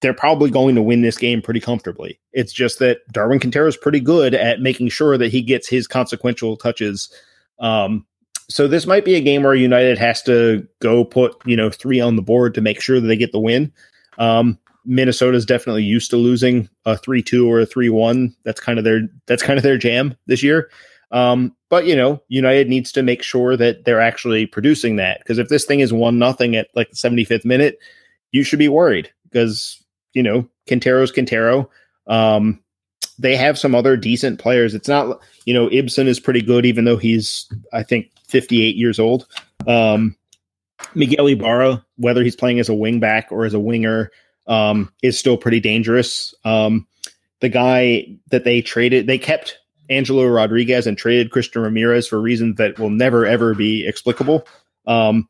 [0.02, 2.20] they're probably going to win this game pretty comfortably.
[2.32, 5.88] It's just that Darwin Quintero is pretty good at making sure that he gets his
[5.88, 7.12] consequential touches.
[7.60, 8.06] Um,
[8.50, 12.00] so this might be a game where United has to go put you know three
[12.00, 13.72] on the board to make sure that they get the win.
[14.18, 18.36] Um, Minnesota's definitely used to losing a three two or a three one.
[18.44, 20.70] That's kind of their that's kind of their jam this year.
[21.12, 25.40] Um, but you know, United needs to make sure that they're actually producing that because
[25.40, 27.80] if this thing is one nothing at like the 75th minute,
[28.32, 29.84] you should be worried because
[30.18, 31.70] you know Quintero's Quintero.
[32.08, 32.60] Um,
[33.20, 34.74] they have some other decent players.
[34.74, 39.00] It's not you know Ibson is pretty good even though he's I think 58 years
[39.00, 39.28] old.
[39.68, 40.16] Um,
[40.96, 44.12] Miguel Ibarra, whether he's playing as a wing back or as a winger,
[44.48, 46.34] um, is still pretty dangerous.
[46.44, 46.88] Um,
[47.42, 49.60] the guy that they traded, they kept
[49.90, 54.48] Angelo Rodriguez and traded Christian Ramirez for reasons that will never ever be explicable.
[54.88, 55.30] Um,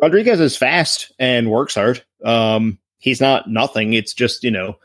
[0.00, 2.04] Rodriguez is fast and works hard.
[2.24, 3.94] Um, he's not nothing.
[3.94, 4.76] It's just you know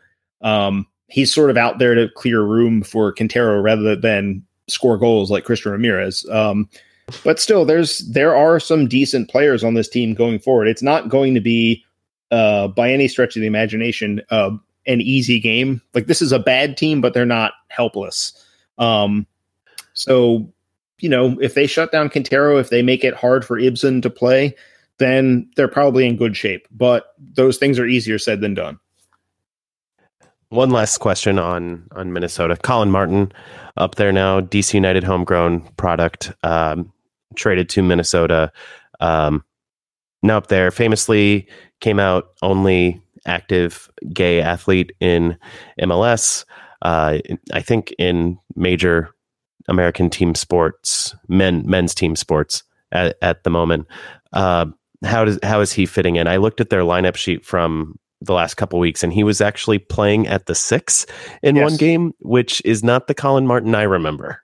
[0.41, 5.29] um, he's sort of out there to clear room for Quintero rather than score goals
[5.29, 6.25] like Christian Ramirez.
[6.31, 6.69] Um,
[7.25, 10.69] but still, there's there are some decent players on this team going forward.
[10.69, 11.83] It's not going to be
[12.29, 14.51] uh, by any stretch of the imagination uh,
[14.87, 15.81] an easy game.
[15.93, 18.33] Like this is a bad team, but they're not helpless.
[18.77, 19.27] Um,
[19.93, 20.53] so
[20.99, 24.09] you know, if they shut down Quintero, if they make it hard for Ibson to
[24.11, 24.55] play,
[24.99, 26.67] then they're probably in good shape.
[26.71, 28.79] But those things are easier said than done.
[30.49, 32.57] One last question on on Minnesota.
[32.57, 33.31] Colin Martin
[33.77, 36.91] up there now, DC United homegrown product, um,
[37.35, 38.51] traded to Minnesota.
[38.99, 39.45] Um,
[40.23, 41.47] now up there, famously
[41.79, 45.37] came out only active gay athlete in
[45.79, 46.45] MLS.
[46.81, 47.19] Uh,
[47.53, 49.09] I think in major
[49.67, 53.87] American team sports, men men's team sports at, at the moment.
[54.33, 54.65] Uh,
[55.03, 56.27] how does how is he fitting in?
[56.27, 59.79] I looked at their lineup sheet from the last couple weeks, and he was actually
[59.79, 61.05] playing at the six
[61.41, 61.69] in yes.
[61.69, 64.43] one game, which is not the Colin Martin I remember.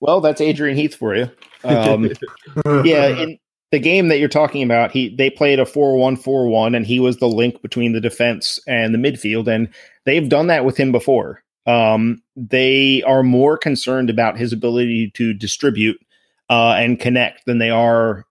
[0.00, 1.30] Well, that's Adrian Heath for you.
[1.64, 2.10] Um,
[2.84, 3.38] yeah, in
[3.72, 7.28] the game that you're talking about, he they played a four-one-four-one, and he was the
[7.28, 9.68] link between the defense and the midfield, and
[10.04, 11.42] they've done that with him before.
[11.66, 15.98] Um, they are more concerned about his ability to distribute
[16.50, 18.26] uh, and connect than they are.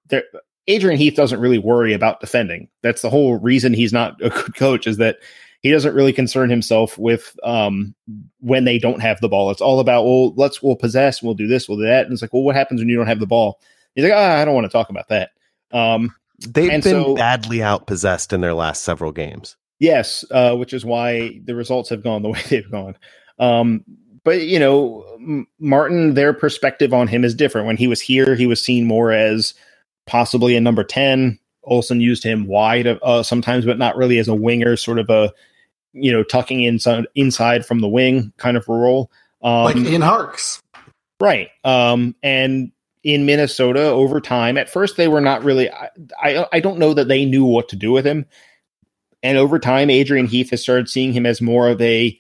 [0.68, 2.70] Adrian Heath doesn't really worry about defending.
[2.82, 5.18] That's the whole reason he's not a good coach is that
[5.62, 7.96] he doesn't really concern himself with um,
[8.40, 9.50] when they don't have the ball.
[9.50, 12.22] It's all about well, let's we'll possess, we'll do this, we'll do that, and it's
[12.22, 13.60] like, well, what happens when you don't have the ball?
[13.96, 15.32] He's like, ah, I don't want to talk about that.
[15.72, 19.56] Um, They've been so, badly outpossessed in their last several games.
[19.80, 22.98] Yes, uh, which is why the results have gone the way they've gone.
[23.40, 23.84] Um,
[24.24, 27.68] but you know, Martin, their perspective on him is different.
[27.68, 29.54] When he was here, he was seen more as
[30.06, 31.40] possibly a number ten.
[31.64, 35.34] Olsen used him wide uh, sometimes, but not really as a winger, sort of a
[35.94, 40.62] you know tucking inside inside from the wing kind of role, um, like in Harkes,
[41.20, 41.50] right?
[41.64, 42.72] Um, and
[43.04, 45.72] in Minnesota, over time, at first they were not really.
[45.72, 45.90] I,
[46.22, 48.26] I I don't know that they knew what to do with him,
[49.22, 52.20] and over time, Adrian Heath has started seeing him as more of a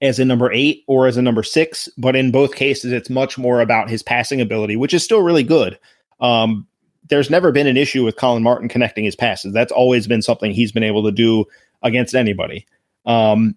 [0.00, 3.38] as a number eight or as a number six, but in both cases, it's much
[3.38, 5.78] more about his passing ability, which is still really good.
[6.24, 6.66] Um,
[7.10, 9.52] there's never been an issue with Colin Martin connecting his passes.
[9.52, 11.44] That's always been something he's been able to do
[11.82, 12.66] against anybody.
[13.04, 13.56] Um,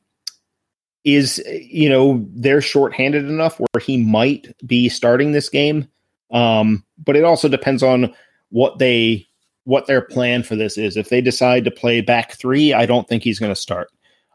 [1.06, 5.88] is you know they're shorthanded enough where he might be starting this game,
[6.32, 8.14] um, but it also depends on
[8.50, 9.26] what they
[9.64, 10.98] what their plan for this is.
[10.98, 13.90] If they decide to play back three, I don't think he's going to start.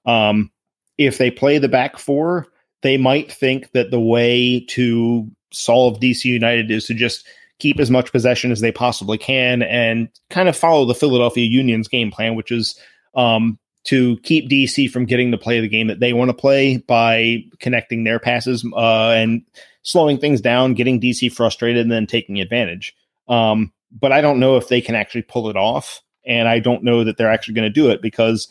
[0.06, 0.50] Um,
[0.96, 2.46] if they play the back four,
[2.80, 7.26] they might think that the way to solve DC United is to just
[7.62, 11.86] keep as much possession as they possibly can and kind of follow the Philadelphia Union's
[11.86, 12.76] game plan, which is
[13.14, 16.78] um, to keep DC from getting to play the game that they want to play
[16.78, 19.42] by connecting their passes uh, and
[19.82, 22.96] slowing things down, getting DC frustrated, and then taking advantage.
[23.28, 26.02] Um, but I don't know if they can actually pull it off.
[26.24, 28.48] And I don't know that they're actually going to do it because,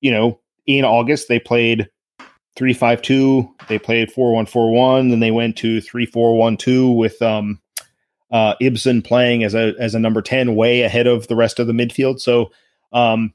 [0.00, 1.88] you know, in August they played
[2.56, 3.50] three five two.
[3.68, 5.08] They played four one four one.
[5.08, 7.60] Then they went to three four one two with um,
[8.34, 11.68] uh, Ibson playing as a as a number ten, way ahead of the rest of
[11.68, 12.20] the midfield.
[12.20, 12.50] So
[12.92, 13.32] um,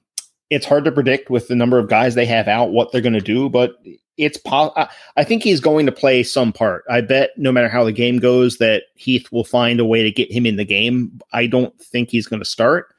[0.50, 3.14] it's hard to predict with the number of guys they have out what they're going
[3.14, 3.78] to do, but
[4.18, 4.74] it's po-
[5.16, 6.84] I think he's going to play some part.
[6.90, 10.12] I bet no matter how the game goes, that Heath will find a way to
[10.12, 11.22] get him in the game.
[11.32, 12.94] I don't think he's going to start.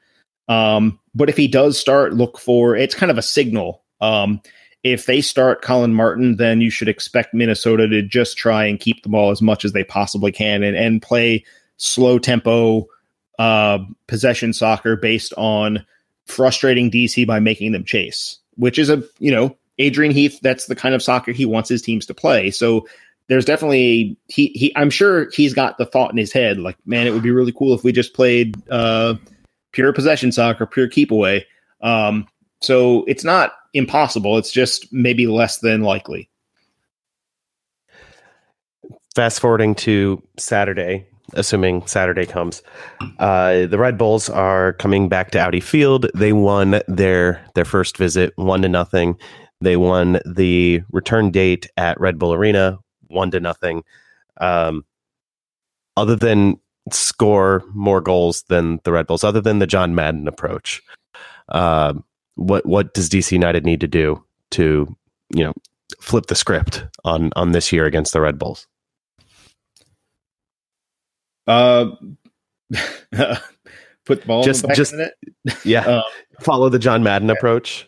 [0.47, 3.83] Um, but if he does start, look for it's kind of a signal.
[4.01, 4.41] Um,
[4.83, 9.03] if they start Colin Martin, then you should expect Minnesota to just try and keep
[9.03, 11.45] the ball as much as they possibly can and, and play
[11.81, 12.87] slow tempo
[13.39, 15.83] uh, possession soccer based on
[16.25, 20.75] frustrating DC by making them chase, which is a, you know, Adrian Heath, that's the
[20.75, 22.51] kind of soccer he wants his teams to play.
[22.51, 22.87] So
[23.27, 27.07] there's definitely he he I'm sure he's got the thought in his head like, man,
[27.07, 29.15] it would be really cool if we just played uh
[29.71, 31.47] pure possession soccer, pure keep away.
[31.81, 32.27] Um
[32.61, 34.37] so it's not impossible.
[34.37, 36.29] It's just maybe less than likely.
[39.15, 42.61] Fast forwarding to Saturday, assuming Saturday comes,
[43.19, 46.07] uh, the Red Bulls are coming back to Audi Field.
[46.15, 49.17] They won their their first visit, one to nothing.
[49.61, 53.83] They won the return date at Red Bull Arena, one to nothing.
[54.39, 54.85] Um,
[55.97, 56.59] other than
[56.91, 60.81] score more goals than the Red Bulls, other than the John Madden approach,
[61.49, 61.93] uh,
[62.35, 64.95] what what does DC United need to do to
[65.33, 65.53] you know
[65.99, 68.67] flip the script on on this year against the Red Bulls?
[71.47, 71.91] Uh,
[74.05, 74.93] put the ball just just
[75.63, 75.85] yeah.
[75.85, 76.03] Um,
[76.41, 77.35] follow the John Madden yeah.
[77.35, 77.87] approach.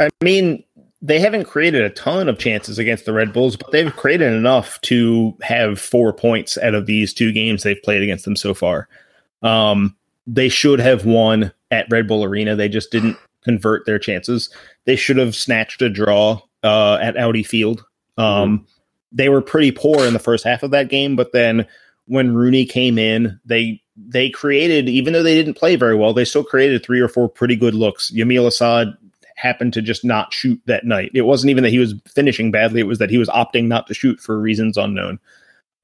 [0.00, 0.64] I mean,
[1.02, 4.80] they haven't created a ton of chances against the Red Bulls, but they've created enough
[4.82, 8.88] to have four points out of these two games they've played against them so far.
[9.42, 9.94] Um,
[10.26, 12.56] they should have won at Red Bull Arena.
[12.56, 14.48] They just didn't convert their chances.
[14.86, 17.84] They should have snatched a draw uh, at Audi Field.
[18.16, 18.64] Um, mm-hmm.
[19.12, 21.66] They were pretty poor in the first half of that game, but then
[22.06, 26.24] when Rooney came in, they they created, even though they didn't play very well, they
[26.24, 28.10] still created three or four pretty good looks.
[28.10, 28.88] Yamil Asad
[29.36, 31.10] happened to just not shoot that night.
[31.14, 33.86] It wasn't even that he was finishing badly; it was that he was opting not
[33.86, 35.18] to shoot for reasons unknown.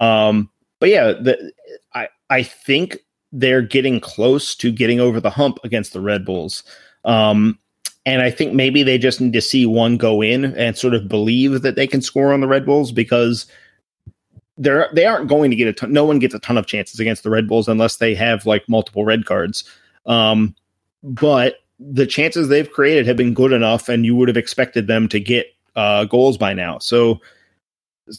[0.01, 1.53] Um, but yeah, the,
[1.95, 2.99] I I think
[3.33, 6.65] they're getting close to getting over the hump against the Red Bulls.
[7.05, 7.59] Um,
[8.07, 11.09] and I think maybe they just need to see one go in and sort of
[11.09, 13.47] believe that they can score on the Red Bulls because
[14.61, 15.93] they're they aren't going to get a ton.
[15.93, 18.69] No one gets a ton of chances against the Red Bulls unless they have like
[18.69, 19.65] multiple red cards.
[20.07, 20.55] Um,
[21.03, 25.09] but the chances they've created have been good enough, and you would have expected them
[25.09, 25.47] to get
[25.77, 26.79] uh, goals by now.
[26.79, 27.21] So,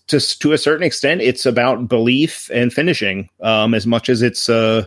[0.08, 4.50] to to a certain extent, it's about belief and finishing um, as much as it's
[4.50, 4.86] uh,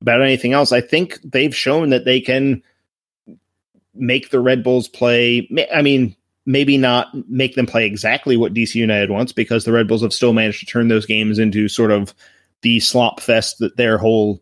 [0.00, 0.72] about anything else.
[0.72, 2.64] I think they've shown that they can
[3.94, 5.48] make the Red Bulls play.
[5.72, 9.88] I mean, maybe not make them play exactly what DC United wants because the Red
[9.88, 12.14] Bulls have still managed to turn those games into sort of
[12.62, 14.40] the slop fest that their whole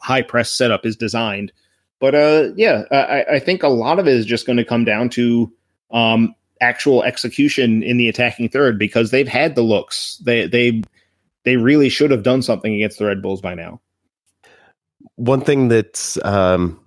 [0.00, 1.52] high press setup is designed.
[2.00, 4.84] But uh, yeah, I, I think a lot of it is just going to come
[4.84, 5.52] down to
[5.90, 10.18] um, actual execution in the attacking third because they've had the looks.
[10.24, 10.82] They they
[11.44, 13.80] they really should have done something against the Red Bulls by now.
[15.16, 16.80] One thing that's um,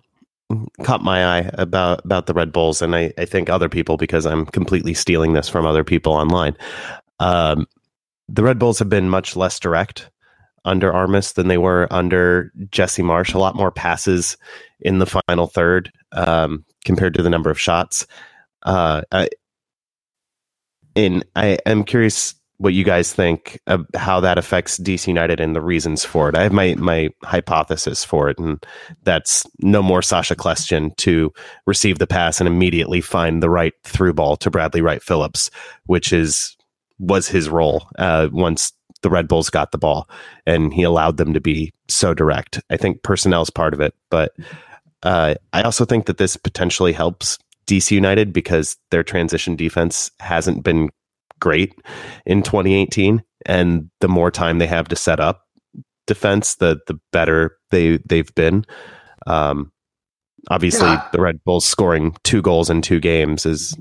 [0.84, 4.26] caught my eye about about the Red Bulls, and I, I think other people because
[4.26, 6.56] I'm completely stealing this from other people online.
[7.20, 7.68] Um,
[8.30, 10.10] the Red Bulls have been much less direct
[10.66, 13.34] under Armas than they were under Jesse Marsch.
[13.34, 14.38] A lot more passes
[14.82, 18.06] in the final third um, compared to the number of shots.
[18.64, 19.30] Uh, I,
[20.96, 25.56] and I am curious what you guys think of how that affects DC United and
[25.56, 26.36] the reasons for it.
[26.36, 28.64] I have my my hypothesis for it, and
[29.04, 31.32] that's no more Sacha Kljestan to
[31.66, 35.52] receive the pass and immediately find the right through ball to Bradley Wright Phillips,
[35.86, 36.56] which is
[37.00, 40.10] was his role uh, once the Red Bulls got the ball,
[40.48, 42.62] and he allowed them to be so direct.
[42.72, 44.36] I think personnel is part of it, but
[45.04, 47.38] uh, I also think that this potentially helps
[47.68, 50.90] DC United because their transition defense hasn't been
[51.40, 51.74] great
[52.26, 55.44] in 2018 and the more time they have to set up
[56.06, 58.66] defense the the better they they've been
[59.28, 59.72] um
[60.50, 61.08] obviously yeah.
[61.12, 63.78] the red bulls scoring two goals in two games is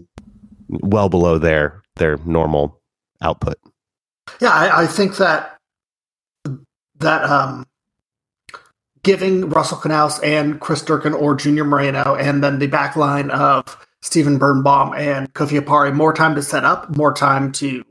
[0.68, 2.80] well below their their normal
[3.22, 3.56] output
[4.40, 5.56] yeah i, I think that
[6.98, 7.66] that um
[9.02, 13.85] giving russell Canouse and chris durkin or junior moreno and then the back line of
[14.02, 17.84] Steven Birnbaum and Kofi Opare more time to set up, more time to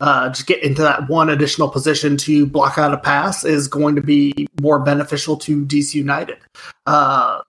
[0.00, 3.94] uh, just get into that one additional position to block out a pass is going
[3.94, 6.38] to be more beneficial to DC United.
[6.86, 7.40] Uh,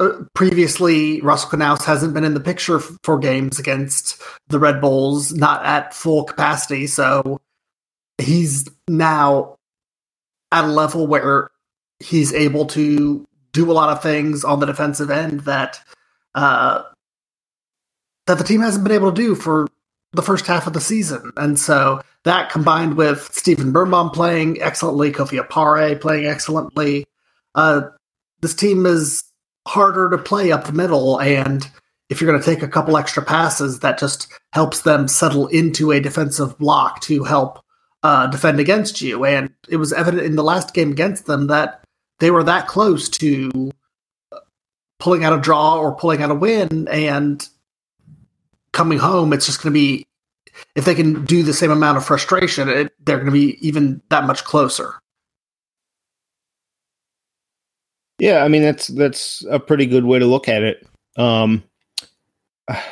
[0.00, 5.34] uh, previously, Russell Canouse hasn't been in the picture for games against the Red Bulls,
[5.34, 6.86] not at full capacity.
[6.86, 7.40] So
[8.18, 9.56] he's now
[10.52, 11.50] at a level where
[11.98, 15.80] he's able to do a lot of things on the defensive end that
[16.34, 16.82] uh,
[18.26, 19.66] that the team hasn't been able to do for
[20.12, 21.32] the first half of the season.
[21.36, 27.06] And so that combined with Stephen Birnbaum playing excellently, Kofi Opare playing excellently,
[27.54, 27.82] uh,
[28.40, 29.24] this team is
[29.66, 31.20] harder to play up the middle.
[31.20, 31.68] And
[32.08, 35.92] if you're going to take a couple extra passes, that just helps them settle into
[35.92, 37.62] a defensive block to help
[38.02, 39.24] uh, defend against you.
[39.24, 41.84] And it was evident in the last game against them that
[42.18, 43.70] they were that close to
[44.98, 47.46] pulling out a draw or pulling out a win and
[48.72, 50.06] coming home, it's just going to be
[50.74, 54.00] if they can do the same amount of frustration, it, they're going to be even
[54.10, 54.94] that much closer.
[58.18, 60.86] Yeah, I mean that's that's a pretty good way to look at it.
[61.16, 61.62] Um,
[62.68, 62.82] I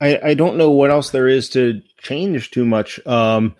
[0.00, 3.04] I don't know what else there is to change too much.
[3.06, 3.54] Um,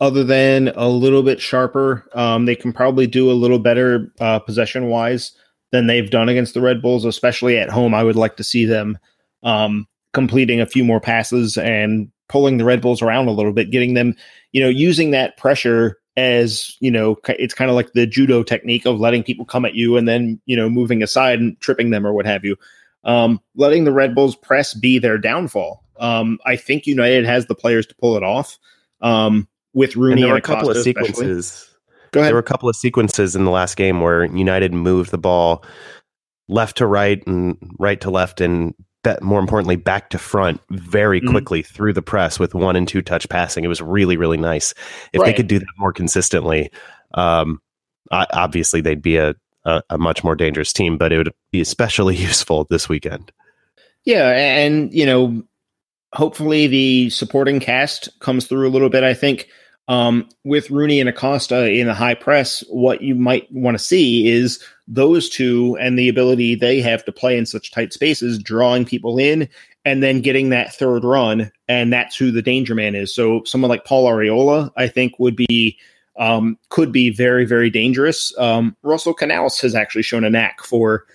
[0.00, 4.38] other than a little bit sharper, um, they can probably do a little better uh,
[4.38, 5.32] possession wise
[5.72, 7.94] than they've done against the Red Bulls, especially at home.
[7.94, 8.98] I would like to see them
[9.42, 13.70] um, completing a few more passes and pulling the Red Bulls around a little bit,
[13.70, 14.14] getting them,
[14.52, 18.86] you know, using that pressure as, you know, it's kind of like the judo technique
[18.86, 22.06] of letting people come at you and then, you know, moving aside and tripping them
[22.06, 22.56] or what have you.
[23.04, 25.84] Um, letting the Red Bulls press be their downfall.
[25.98, 28.58] Um, I think United has the players to pull it off.
[29.00, 31.46] Um, with Rooney and there were a couple of sequences.
[31.46, 31.69] Especially.
[32.12, 32.28] Go ahead.
[32.30, 35.64] There were a couple of sequences in the last game where United moved the ball
[36.48, 38.74] left to right and right to left, and
[39.04, 41.30] that more importantly back to front very Mhm.
[41.30, 43.64] quickly through the press with one and two touch passing.
[43.64, 44.74] It was really really nice.
[45.12, 46.70] If they could do that more consistently,
[47.14, 47.60] um,
[48.10, 49.34] I, obviously they'd be a,
[49.64, 50.98] a a much more dangerous team.
[50.98, 53.32] But it would be especially useful this weekend.
[54.04, 55.42] Yeah, and you know,
[56.12, 59.04] hopefully the supporting cast comes through a little bit.
[59.04, 59.46] I think
[59.90, 64.28] um, with Rooney and Acosta in the high press, what you might want to see
[64.28, 68.84] is those two and the ability they have to play in such tight spaces, drawing
[68.84, 69.48] people in,
[69.84, 73.12] and then getting that third run, and that's who the danger man is.
[73.12, 75.76] So someone like Paul Arriola, I think, would be.
[76.16, 78.36] Um, could be very, very dangerous.
[78.36, 81.06] Um, Russell Canouse has actually shown a knack for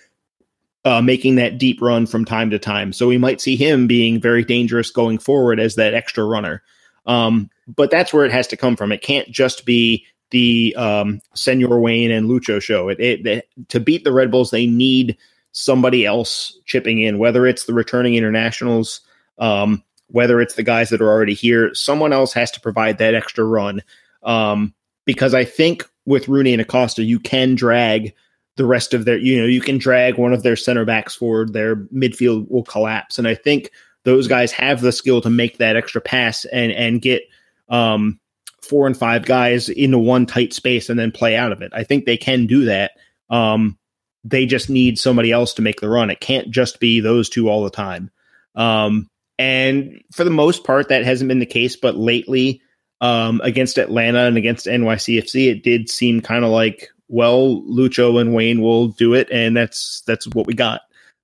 [0.84, 2.92] uh, making that deep run from time to time.
[2.92, 6.60] So we might see him being very dangerous going forward as that extra runner.
[7.04, 8.92] Um, but that's where it has to come from.
[8.92, 12.88] It can't just be the um, Senor Wayne and Lucho show.
[12.88, 15.16] It, it, it- to beat the Red Bulls, they need
[15.52, 19.00] somebody else chipping in, whether it's the returning internationals,
[19.38, 21.74] um, whether it's the guys that are already here.
[21.74, 23.82] Someone else has to provide that extra run.
[24.22, 24.74] Um,
[25.04, 28.14] because I think with Rooney and Acosta, you can drag
[28.56, 31.52] the rest of their, you know, you can drag one of their center backs forward,
[31.52, 33.18] their midfield will collapse.
[33.18, 33.70] And I think
[34.04, 37.22] those guys have the skill to make that extra pass and and get
[37.68, 38.20] um,
[38.62, 41.72] four and five guys into one tight space and then play out of it.
[41.74, 42.92] I think they can do that.
[43.30, 43.78] Um,
[44.24, 46.10] they just need somebody else to make the run.
[46.10, 48.10] It can't just be those two all the time.
[48.54, 51.76] Um, and for the most part, that hasn't been the case.
[51.76, 52.62] But lately,
[53.00, 58.34] um, against Atlanta and against NYCFC, it did seem kind of like, well, Lucho and
[58.34, 60.80] Wayne will do it, and that's that's what we got.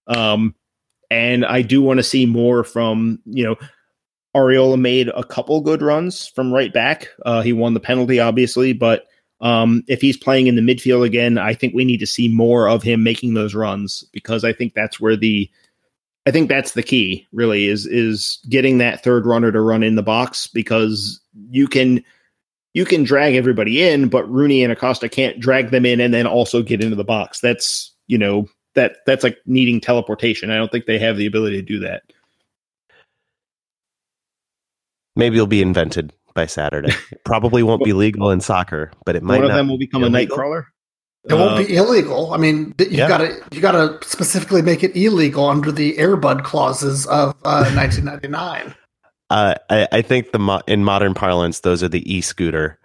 [0.06, 0.54] Um,
[1.10, 3.56] and I do want to see more from you know.
[4.34, 7.08] Arriola made a couple good runs from right back.
[7.26, 9.06] Uh, he won the penalty, obviously, but
[9.40, 12.68] um, if he's playing in the midfield again, I think we need to see more
[12.68, 15.50] of him making those runs because I think that's where the
[16.24, 19.96] I think that's the key really is is getting that third runner to run in
[19.96, 22.04] the box because you can
[22.74, 26.26] you can drag everybody in, but Rooney and Acosta can't drag them in and then
[26.26, 27.40] also get into the box.
[27.40, 30.50] That's you know that that's like needing teleportation.
[30.50, 32.04] I don't think they have the ability to do that.
[35.16, 36.92] Maybe it'll be invented by Saturday.
[37.10, 40.02] It probably won't be legal in soccer, but it might One of them will become
[40.02, 40.36] a illegal.
[40.38, 40.64] nightcrawler.
[41.28, 42.32] It won't Uh, be illegal.
[42.32, 43.06] I mean, th- you yeah.
[43.08, 48.74] gotta you gotta specifically make it illegal under the Airbud clauses of uh, 1999.
[49.30, 52.78] Uh, I, I think the mo- in modern parlance, those are the e-scooter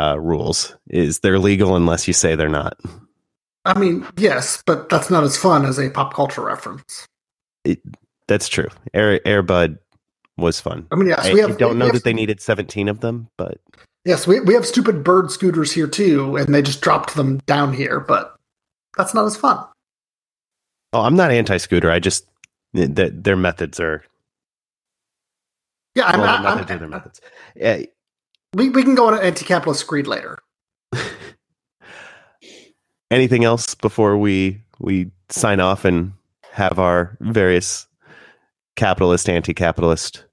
[0.00, 0.74] uh, rules.
[0.88, 2.76] Is they're legal unless you say they're not.
[3.64, 7.06] I mean, yes, but that's not as fun as a pop culture reference.
[8.28, 8.68] That's true.
[8.94, 9.78] Air Airbud
[10.38, 10.86] was fun.
[10.90, 11.52] I mean, yes, I, we have.
[11.52, 13.58] I don't know have- that they needed 17 of them, but
[14.04, 17.72] Yes, we we have stupid bird scooters here too, and they just dropped them down
[17.72, 18.36] here, but
[18.96, 19.64] that's not as fun.
[20.92, 21.90] oh, I'm not anti-scooter.
[21.90, 22.26] I just
[22.74, 24.04] th- their methods are
[25.96, 27.20] Yeah, I'm, well, I'm, their methods are their methods.
[27.60, 27.78] Uh,
[28.54, 30.38] we we can go on an anti-capitalist screed later.
[33.10, 36.12] anything else before we we sign off and
[36.52, 37.86] have our various
[38.76, 40.25] capitalist anti-capitalist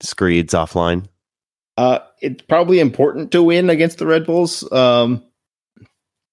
[0.00, 1.06] screeds offline
[1.76, 4.70] Uh, it's probably important to win against the Red Bulls.
[4.72, 5.22] Um,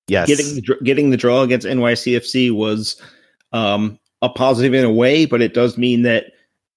[0.07, 3.01] yes getting the, getting the draw against NYCFC was
[3.53, 6.25] um, a positive in a way, but it does mean that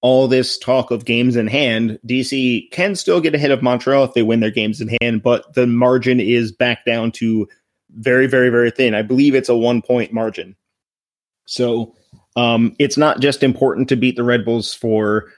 [0.00, 4.14] all this talk of games in hand, DC can still get ahead of Montreal if
[4.14, 7.48] they win their games in hand, but the margin is back down to
[7.96, 8.94] very, very, very thin.
[8.94, 10.54] I believe it's a one point margin.
[11.46, 11.96] So
[12.36, 15.32] um, it's not just important to beat the Red Bulls for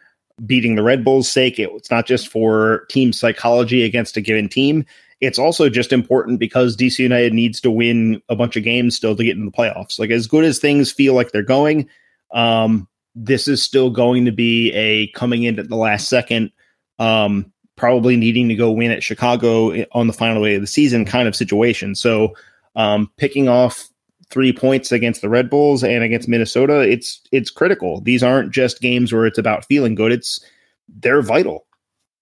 [0.46, 1.58] beating the Red Bulls' sake.
[1.58, 4.84] It- It's not just for team psychology against a given team
[5.20, 9.14] it's also just important because DC United needs to win a bunch of games still
[9.14, 9.98] to get into the playoffs.
[9.98, 11.90] Like as good as things feel like they're going,
[12.32, 16.52] um, this is still going to be a coming in at the last second,
[16.98, 21.04] um, probably needing to go win at Chicago on the final day of the season
[21.04, 21.94] kind of situation.
[21.94, 22.34] So
[22.74, 23.89] um, picking off
[24.30, 28.00] three points against the Red Bulls and against Minnesota, it's it's critical.
[28.00, 30.12] These aren't just games where it's about feeling good.
[30.12, 30.44] It's
[30.88, 31.66] they're vital.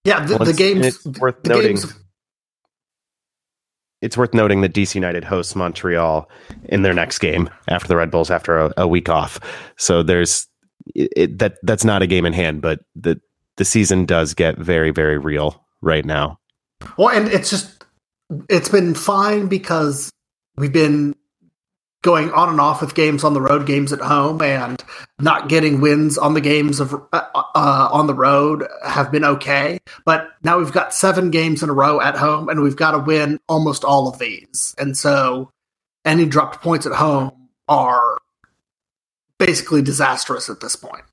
[0.04, 0.86] Yeah, the, Well, the games.
[0.86, 1.94] it's worth the noting games.
[4.00, 6.28] it's worth noting that DC United hosts Montreal
[6.64, 9.40] in their next game after the Red Bulls after a, a week off.
[9.76, 10.46] So there's
[10.94, 13.20] it, it, that that's not a game in hand, but the
[13.56, 16.38] the season does get very very real right now.
[16.96, 17.84] Well, and it's just
[18.48, 20.10] it's been fine because
[20.56, 21.14] we've been
[22.02, 24.82] going on and off with games on the road, games at home, and
[25.18, 29.78] not getting wins on the games of uh, uh, on the road have been okay.
[30.04, 32.98] But now we've got seven games in a row at home, and we've got to
[32.98, 34.74] win almost all of these.
[34.78, 35.50] And so,
[36.04, 38.18] any dropped points at home are
[39.38, 41.04] basically disastrous at this point.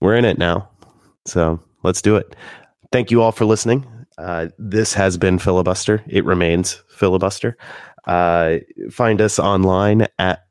[0.00, 0.70] We're in it now,
[1.26, 2.34] so let's do it.
[2.90, 3.99] Thank you all for listening.
[4.20, 6.02] Uh, this has been Filibuster.
[6.06, 7.56] It remains Filibuster.
[8.06, 8.58] Uh,
[8.90, 10.44] find us online at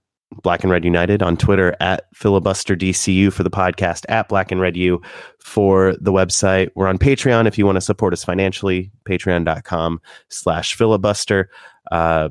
[0.44, 4.62] Black and Red United on Twitter at filibuster DCU for the podcast at Black and
[4.62, 5.02] Red U
[5.40, 6.70] for the website.
[6.76, 11.50] We're on Patreon if you want to support us financially, patreon.com slash filibuster.
[11.92, 12.30] Uh,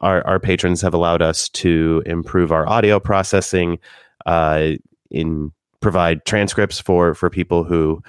[0.00, 3.78] our, our patrons have allowed us to improve our audio processing,
[4.26, 4.72] uh,
[5.10, 5.50] in
[5.80, 8.02] provide transcripts for for people who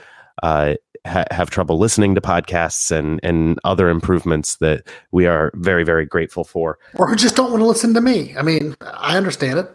[0.44, 5.84] uh, ha- have trouble listening to podcasts and and other improvements that we are very
[5.84, 6.78] very grateful for.
[6.96, 8.36] Or who just don't want to listen to me.
[8.38, 9.74] I mean, I understand it.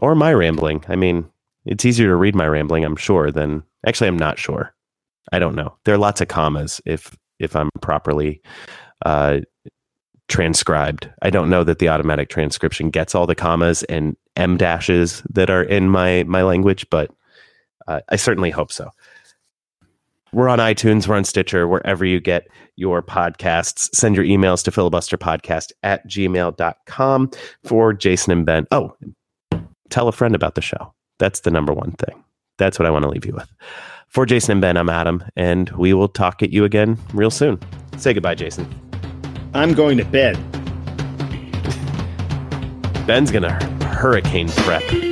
[0.00, 0.84] Or my rambling.
[0.88, 1.28] I mean,
[1.66, 4.74] it's easier to read my rambling, I'm sure, than actually I'm not sure.
[5.32, 5.76] I don't know.
[5.84, 8.40] There are lots of commas if if I'm properly
[9.04, 9.40] uh,
[10.28, 11.10] transcribed.
[11.22, 15.50] I don't know that the automatic transcription gets all the commas and m dashes that
[15.50, 17.10] are in my my language, but
[17.86, 18.90] uh, I certainly hope so.
[20.34, 23.94] We're on iTunes, we're on Stitcher, wherever you get your podcasts.
[23.94, 27.30] Send your emails to filibusterpodcast at gmail.com
[27.64, 28.66] for Jason and Ben.
[28.70, 28.96] Oh,
[29.90, 30.94] tell a friend about the show.
[31.18, 32.24] That's the number one thing.
[32.56, 33.52] That's what I want to leave you with.
[34.08, 37.58] For Jason and Ben, I'm Adam, and we will talk at you again real soon.
[37.98, 38.66] Say goodbye, Jason.
[39.52, 40.36] I'm going to bed.
[43.06, 43.52] Ben's going to
[43.84, 45.11] hurricane prep.